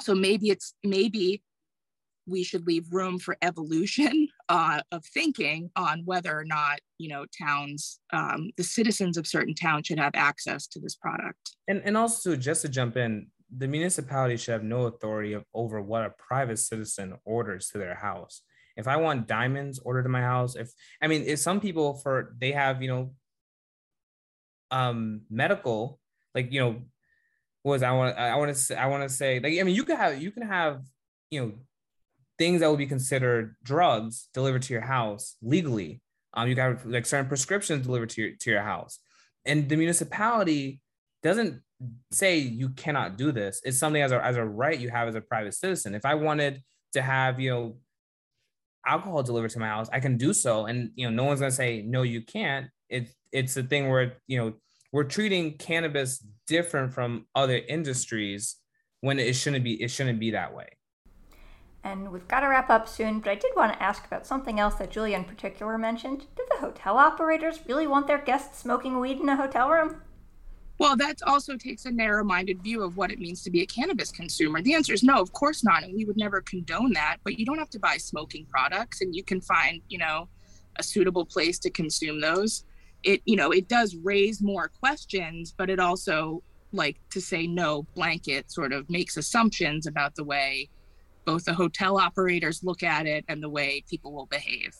so 0.00 0.14
maybe 0.14 0.50
it's 0.50 0.74
maybe 0.84 1.42
we 2.26 2.44
should 2.44 2.66
leave 2.66 2.92
room 2.92 3.18
for 3.18 3.36
evolution 3.42 4.28
uh, 4.48 4.80
of 4.92 5.04
thinking 5.06 5.70
on 5.76 6.02
whether 6.04 6.38
or 6.38 6.44
not 6.44 6.78
you 6.98 7.08
know 7.08 7.24
towns 7.36 8.00
um, 8.12 8.50
the 8.56 8.62
citizens 8.62 9.16
of 9.16 9.26
certain 9.26 9.54
towns 9.54 9.86
should 9.86 9.98
have 9.98 10.12
access 10.14 10.66
to 10.68 10.78
this 10.78 10.94
product. 10.94 11.56
And 11.66 11.82
and 11.84 11.96
also 11.96 12.36
just 12.36 12.62
to 12.62 12.68
jump 12.68 12.96
in 12.96 13.28
the 13.56 13.66
municipality 13.66 14.36
should 14.36 14.52
have 14.52 14.62
no 14.62 14.82
authority 14.82 15.32
of, 15.32 15.42
over 15.54 15.80
what 15.80 16.04
a 16.04 16.10
private 16.10 16.58
citizen 16.58 17.14
orders 17.24 17.70
to 17.70 17.78
their 17.78 17.94
house. 17.94 18.42
If 18.76 18.86
i 18.86 18.96
want 18.96 19.26
diamonds 19.26 19.80
ordered 19.80 20.04
to 20.04 20.08
my 20.08 20.20
house 20.20 20.54
if 20.54 20.70
i 21.02 21.08
mean 21.08 21.24
if 21.26 21.40
some 21.40 21.58
people 21.60 21.94
for 21.94 22.36
they 22.38 22.52
have 22.52 22.80
you 22.80 22.88
know 22.88 23.10
um 24.70 25.22
medical 25.28 25.98
like 26.32 26.52
you 26.52 26.60
know 26.60 26.82
was 27.68 27.82
I 27.82 27.92
want 27.92 28.18
I 28.18 28.36
want 28.36 28.54
to 28.54 28.80
I 28.80 28.86
want 28.86 29.02
to 29.02 29.08
say 29.08 29.38
like 29.38 29.58
I 29.58 29.62
mean 29.62 29.74
you 29.74 29.84
can 29.84 29.96
have 29.96 30.20
you 30.20 30.30
can 30.30 30.42
have 30.42 30.82
you 31.30 31.40
know 31.40 31.52
things 32.38 32.60
that 32.60 32.70
would 32.70 32.78
be 32.78 32.86
considered 32.86 33.56
drugs 33.62 34.28
delivered 34.32 34.62
to 34.62 34.72
your 34.72 34.82
house 34.82 35.36
legally. 35.42 36.00
Um, 36.34 36.48
you 36.48 36.54
got 36.54 36.86
like 36.86 37.06
certain 37.06 37.26
prescriptions 37.26 37.86
delivered 37.86 38.10
to 38.10 38.22
your 38.22 38.30
to 38.40 38.50
your 38.50 38.62
house, 38.62 38.98
and 39.44 39.68
the 39.68 39.76
municipality 39.76 40.80
doesn't 41.22 41.62
say 42.10 42.38
you 42.38 42.70
cannot 42.70 43.16
do 43.16 43.32
this. 43.32 43.60
It's 43.64 43.78
something 43.78 44.02
as 44.02 44.12
a 44.12 44.24
as 44.24 44.36
a 44.36 44.44
right 44.44 44.78
you 44.78 44.90
have 44.90 45.08
as 45.08 45.14
a 45.14 45.20
private 45.20 45.54
citizen. 45.54 45.94
If 45.94 46.04
I 46.04 46.14
wanted 46.14 46.62
to 46.92 47.02
have 47.02 47.40
you 47.40 47.50
know 47.50 47.76
alcohol 48.86 49.22
delivered 49.22 49.50
to 49.50 49.58
my 49.58 49.68
house, 49.68 49.88
I 49.92 50.00
can 50.00 50.16
do 50.16 50.32
so, 50.32 50.66
and 50.66 50.90
you 50.94 51.08
know 51.08 51.14
no 51.14 51.24
one's 51.24 51.40
gonna 51.40 51.50
say 51.50 51.82
no 51.82 52.02
you 52.02 52.22
can't. 52.22 52.68
It's 52.88 53.12
it's 53.32 53.56
a 53.56 53.62
thing 53.62 53.88
where 53.88 54.16
you 54.26 54.38
know 54.38 54.54
we're 54.92 55.04
treating 55.04 55.56
cannabis 55.58 56.24
different 56.46 56.92
from 56.92 57.26
other 57.34 57.60
industries 57.68 58.56
when 59.00 59.18
it 59.18 59.34
shouldn't 59.34 59.64
be 59.64 59.82
it 59.82 59.90
shouldn't 59.90 60.20
be 60.20 60.30
that 60.30 60.54
way 60.54 60.68
and 61.84 62.10
we've 62.10 62.26
got 62.28 62.40
to 62.40 62.48
wrap 62.48 62.70
up 62.70 62.88
soon 62.88 63.20
but 63.20 63.30
i 63.30 63.34
did 63.34 63.52
want 63.56 63.72
to 63.72 63.82
ask 63.82 64.04
about 64.06 64.26
something 64.26 64.58
else 64.58 64.74
that 64.76 64.90
julia 64.90 65.16
in 65.16 65.24
particular 65.24 65.78
mentioned 65.78 66.20
did 66.36 66.46
the 66.50 66.60
hotel 66.60 66.96
operators 66.96 67.60
really 67.66 67.86
want 67.86 68.06
their 68.06 68.18
guests 68.18 68.58
smoking 68.58 68.98
weed 68.98 69.20
in 69.20 69.28
a 69.28 69.36
hotel 69.36 69.68
room 69.68 70.00
well, 70.78 70.96
that 70.96 71.18
also 71.26 71.56
takes 71.56 71.86
a 71.86 71.90
narrow 71.90 72.22
minded 72.22 72.62
view 72.62 72.84
of 72.84 72.96
what 72.96 73.10
it 73.10 73.18
means 73.18 73.42
to 73.42 73.50
be 73.50 73.62
a 73.62 73.66
cannabis 73.66 74.12
consumer. 74.12 74.62
The 74.62 74.74
answer 74.74 74.92
is 74.92 75.02
no, 75.02 75.20
of 75.20 75.32
course 75.32 75.64
not. 75.64 75.82
And 75.82 75.92
we 75.92 76.04
would 76.04 76.16
never 76.16 76.40
condone 76.40 76.92
that. 76.92 77.16
But 77.24 77.36
you 77.36 77.44
don't 77.44 77.58
have 77.58 77.70
to 77.70 77.80
buy 77.80 77.96
smoking 77.96 78.46
products 78.46 79.00
and 79.00 79.14
you 79.14 79.24
can 79.24 79.40
find, 79.40 79.82
you 79.88 79.98
know, 79.98 80.28
a 80.76 80.82
suitable 80.84 81.24
place 81.24 81.58
to 81.60 81.70
consume 81.70 82.20
those 82.20 82.64
it 83.08 83.22
you 83.24 83.36
know 83.36 83.50
it 83.50 83.68
does 83.68 83.96
raise 83.96 84.42
more 84.42 84.68
questions 84.80 85.54
but 85.56 85.70
it 85.70 85.80
also 85.80 86.42
like 86.72 86.96
to 87.10 87.20
say 87.20 87.46
no 87.46 87.86
blanket 87.94 88.50
sort 88.50 88.72
of 88.72 88.88
makes 88.90 89.16
assumptions 89.16 89.86
about 89.86 90.14
the 90.14 90.24
way 90.24 90.68
both 91.24 91.44
the 91.44 91.54
hotel 91.54 91.98
operators 91.98 92.62
look 92.62 92.82
at 92.82 93.06
it 93.06 93.24
and 93.28 93.42
the 93.42 93.48
way 93.48 93.82
people 93.88 94.12
will 94.12 94.26
behave 94.26 94.74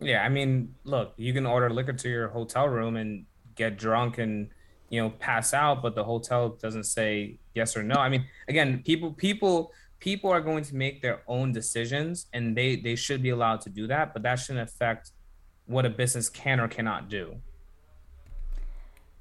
yeah 0.00 0.22
i 0.22 0.28
mean 0.28 0.74
look 0.84 1.12
you 1.16 1.32
can 1.32 1.46
order 1.46 1.70
liquor 1.70 1.92
to 1.92 2.08
your 2.08 2.28
hotel 2.28 2.68
room 2.68 2.96
and 2.96 3.24
get 3.56 3.76
drunk 3.76 4.18
and 4.18 4.50
you 4.90 5.00
know, 5.00 5.08
pass 5.08 5.54
out, 5.54 5.82
but 5.82 5.94
the 5.94 6.04
hotel 6.04 6.50
doesn't 6.60 6.84
say 6.84 7.38
yes 7.54 7.76
or 7.76 7.82
no. 7.82 7.94
I 7.94 8.08
mean, 8.08 8.26
again, 8.48 8.82
people 8.84 9.12
people 9.12 9.72
people 10.00 10.30
are 10.30 10.40
going 10.40 10.64
to 10.64 10.74
make 10.74 11.00
their 11.00 11.22
own 11.28 11.52
decisions 11.52 12.26
and 12.32 12.56
they 12.56 12.76
they 12.76 12.96
should 12.96 13.22
be 13.22 13.30
allowed 13.30 13.60
to 13.62 13.70
do 13.70 13.86
that, 13.86 14.12
but 14.12 14.22
that 14.24 14.40
shouldn't 14.40 14.68
affect 14.68 15.12
what 15.66 15.86
a 15.86 15.90
business 15.90 16.28
can 16.28 16.58
or 16.58 16.68
cannot 16.68 17.08
do. 17.08 17.36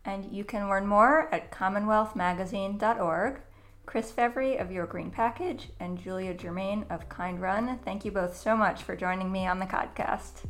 And 0.05 0.31
you 0.31 0.43
can 0.43 0.69
learn 0.69 0.87
more 0.87 1.33
at 1.33 1.51
commonwealthmagazine.org. 1.51 3.41
Chris 3.85 4.11
Fevry 4.11 4.57
of 4.57 4.71
Your 4.71 4.85
Green 4.85 5.09
Package 5.09 5.69
and 5.79 5.97
Julia 5.97 6.35
Germain 6.35 6.85
of 6.91 7.09
Kind 7.09 7.41
Run, 7.41 7.79
thank 7.83 8.05
you 8.05 8.11
both 8.11 8.37
so 8.37 8.55
much 8.55 8.83
for 8.83 8.95
joining 8.95 9.31
me 9.31 9.47
on 9.47 9.57
the 9.57 9.65
podcast. 9.65 10.43